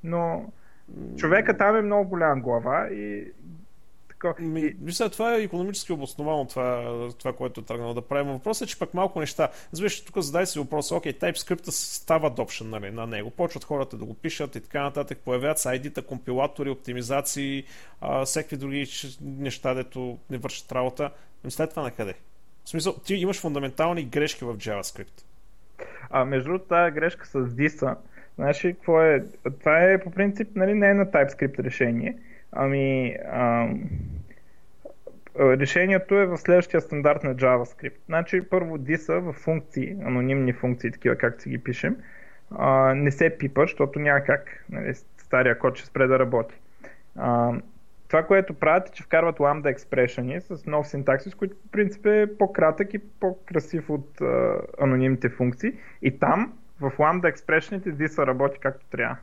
[0.04, 0.52] Но
[1.16, 3.32] човека там е много голям глава и
[4.38, 8.32] Ми, вижте, това е економически обосновано, това, това което е тръгнало да правим.
[8.32, 9.48] Въпросът е, че пък малко неща.
[9.72, 13.30] Завише, тук задай си въпроса, окей, TypeScript става adoption нали, на него.
[13.30, 15.18] Почват хората да го пишат и така нататък.
[15.24, 17.64] Появяват се ID-та, компилатори, оптимизации,
[18.00, 18.86] а, всеки други
[19.20, 21.10] неща, дето не вършат работа.
[21.44, 22.14] Но след това на къде?
[22.66, 25.24] В смисъл, ти имаш фундаментални грешки в JavaScript.
[26.10, 27.46] А между другото, тази грешка с
[28.34, 29.24] знаеш ли какво е?
[29.60, 32.16] Това е по принцип, нали, не е на TypeScript решение,
[32.52, 33.82] ами ам,
[35.38, 37.96] решението е в следващия стандарт на JavaScript.
[38.06, 41.96] Значи първо DIS-а в функции, анонимни функции, такива както си ги пишем,
[42.50, 46.54] а, не се пипа, защото няма как нали, стария код ще спре да работи.
[47.16, 47.52] А,
[48.08, 52.26] това, което правят е, че вкарват lambda expression с нов синтаксис, който по принцип е
[52.38, 55.72] по-кратък и по-красив от а, анонимните функции.
[56.02, 59.16] И там, в lambda expression, диса работи както трябва.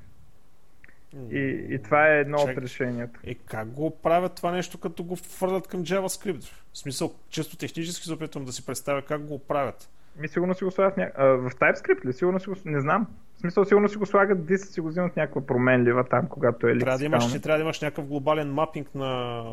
[1.31, 2.57] И, и това е едно Чак.
[2.57, 3.19] от решенията.
[3.23, 6.43] Е, как го правят това нещо, като го фърлят към JavaScript?
[6.73, 9.89] В смисъл, често технически се опитвам да си представя как го правят.
[10.19, 11.11] Ми сигурно си го слагат ня...
[11.15, 12.13] а, в TypeScript ли?
[12.13, 12.55] Сигурно си го...
[12.65, 13.07] Не знам.
[13.35, 16.77] В смисъл, сигурно си го слагат, диса си го взимат някаква променлива там, когато е
[16.77, 17.41] Трябва да, имаш, лексикално.
[17.41, 19.43] трябва да имаш някакъв глобален мапинг на...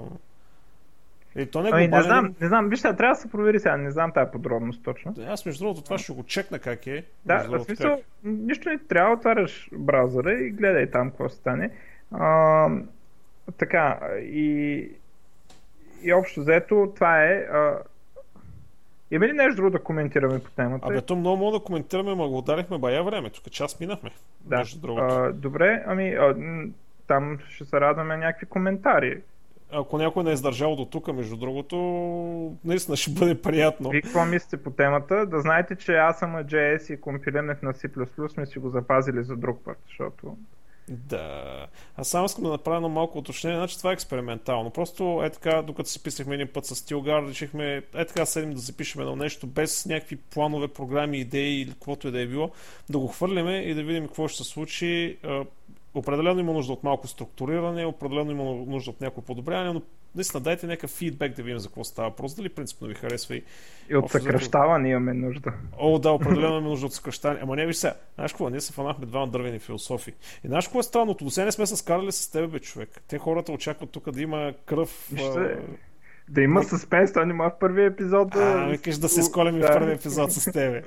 [1.37, 2.03] Е, то не е Ами, глобален.
[2.03, 5.15] не знам, не знам, вижте, трябва да се провери сега, не знам тази подробност точно.
[5.29, 7.05] Аз между другото това ще го чекна как е.
[7.27, 8.05] Да, в смисъл, как.
[8.25, 11.71] нищо не трябва, отваряш браузъра и гледай там какво ще стане.
[12.13, 12.69] А,
[13.59, 14.89] така, и,
[16.03, 17.33] и общо взето, това е.
[17.33, 17.79] А,
[19.11, 20.87] има ли нещо друго да коментираме по темата?
[20.87, 23.31] Абе, то много мога да коментираме, ма го ударихме бая време.
[23.31, 24.11] Тук час минахме.
[24.41, 24.59] да.
[24.59, 25.15] Между другото.
[25.15, 26.35] А, добре, ами а,
[27.07, 29.21] там ще се радваме някакви коментари.
[29.73, 31.77] Ако някой не е издържал до тук, между другото,
[32.65, 33.91] наистина ще бъде приятно.
[33.91, 35.27] Вие какво мислите по темата?
[35.27, 39.37] Да знаете, че аз съм JS и компилирането на C++ сме си го запазили за
[39.37, 40.37] друг път, защото
[40.91, 41.67] Да.
[41.97, 43.59] Аз само искам да направя едно малко уточнение.
[43.59, 44.71] Значи това е експериментално.
[44.71, 48.61] Просто е така, докато си писахме един път с Стилгар, решихме е така седим да
[48.61, 52.51] запишем едно нещо без някакви планове, програми, идеи или каквото и да е било,
[52.91, 55.19] да го хвърляме и да видим какво ще се случи.
[55.25, 55.45] А,
[55.95, 59.83] Определено има нужда от малко структуриране, определено има нужда от някакво подобряване, но
[60.15, 62.17] наистина дайте някакъв фидбек да видим за какво става.
[62.17, 63.43] Просто дали принципно ви харесва и
[63.91, 65.53] и от съкръщаване имаме нужда.
[65.79, 67.39] О, да, определено има нужда от съкръщане.
[67.43, 67.95] Ама не ви сега.
[68.15, 68.51] Знаеш какво?
[68.51, 70.11] Ние се фанахме двама дървени философи.
[70.45, 71.25] И знаеш какво е странното?
[71.25, 73.03] До сега не сме се скарали с теб, бе, човек.
[73.09, 75.09] Те хората очакват тук да има кръв.
[75.13, 75.59] Вижте,
[76.31, 78.41] Да има съспенс, той нема в първия епизод да...
[78.41, 80.83] А, викаш да се сколем и в първия епизод с тебе.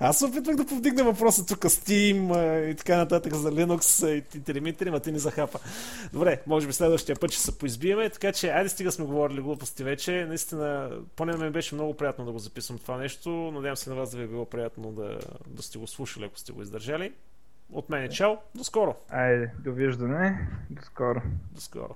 [0.00, 2.36] Аз се опитвах да повдигна въпроса тук Steam
[2.70, 5.58] и така нататък за Linux и телемитри, ма ти не захапа.
[6.12, 9.84] Добре, може би следващия път ще се поизбиеме, така че айде стига сме говорили глупости
[9.84, 10.26] вече.
[10.28, 13.30] Наистина, поне мен беше много приятно да го записвам това нещо.
[13.30, 16.38] Надявам се на вас да ви е било приятно да, да сте го слушали, ако
[16.38, 17.12] сте го издържали.
[17.72, 18.94] От мен е чао, до скоро.
[19.08, 21.22] Айде, довиждане, до скоро.
[21.52, 21.94] До скоро.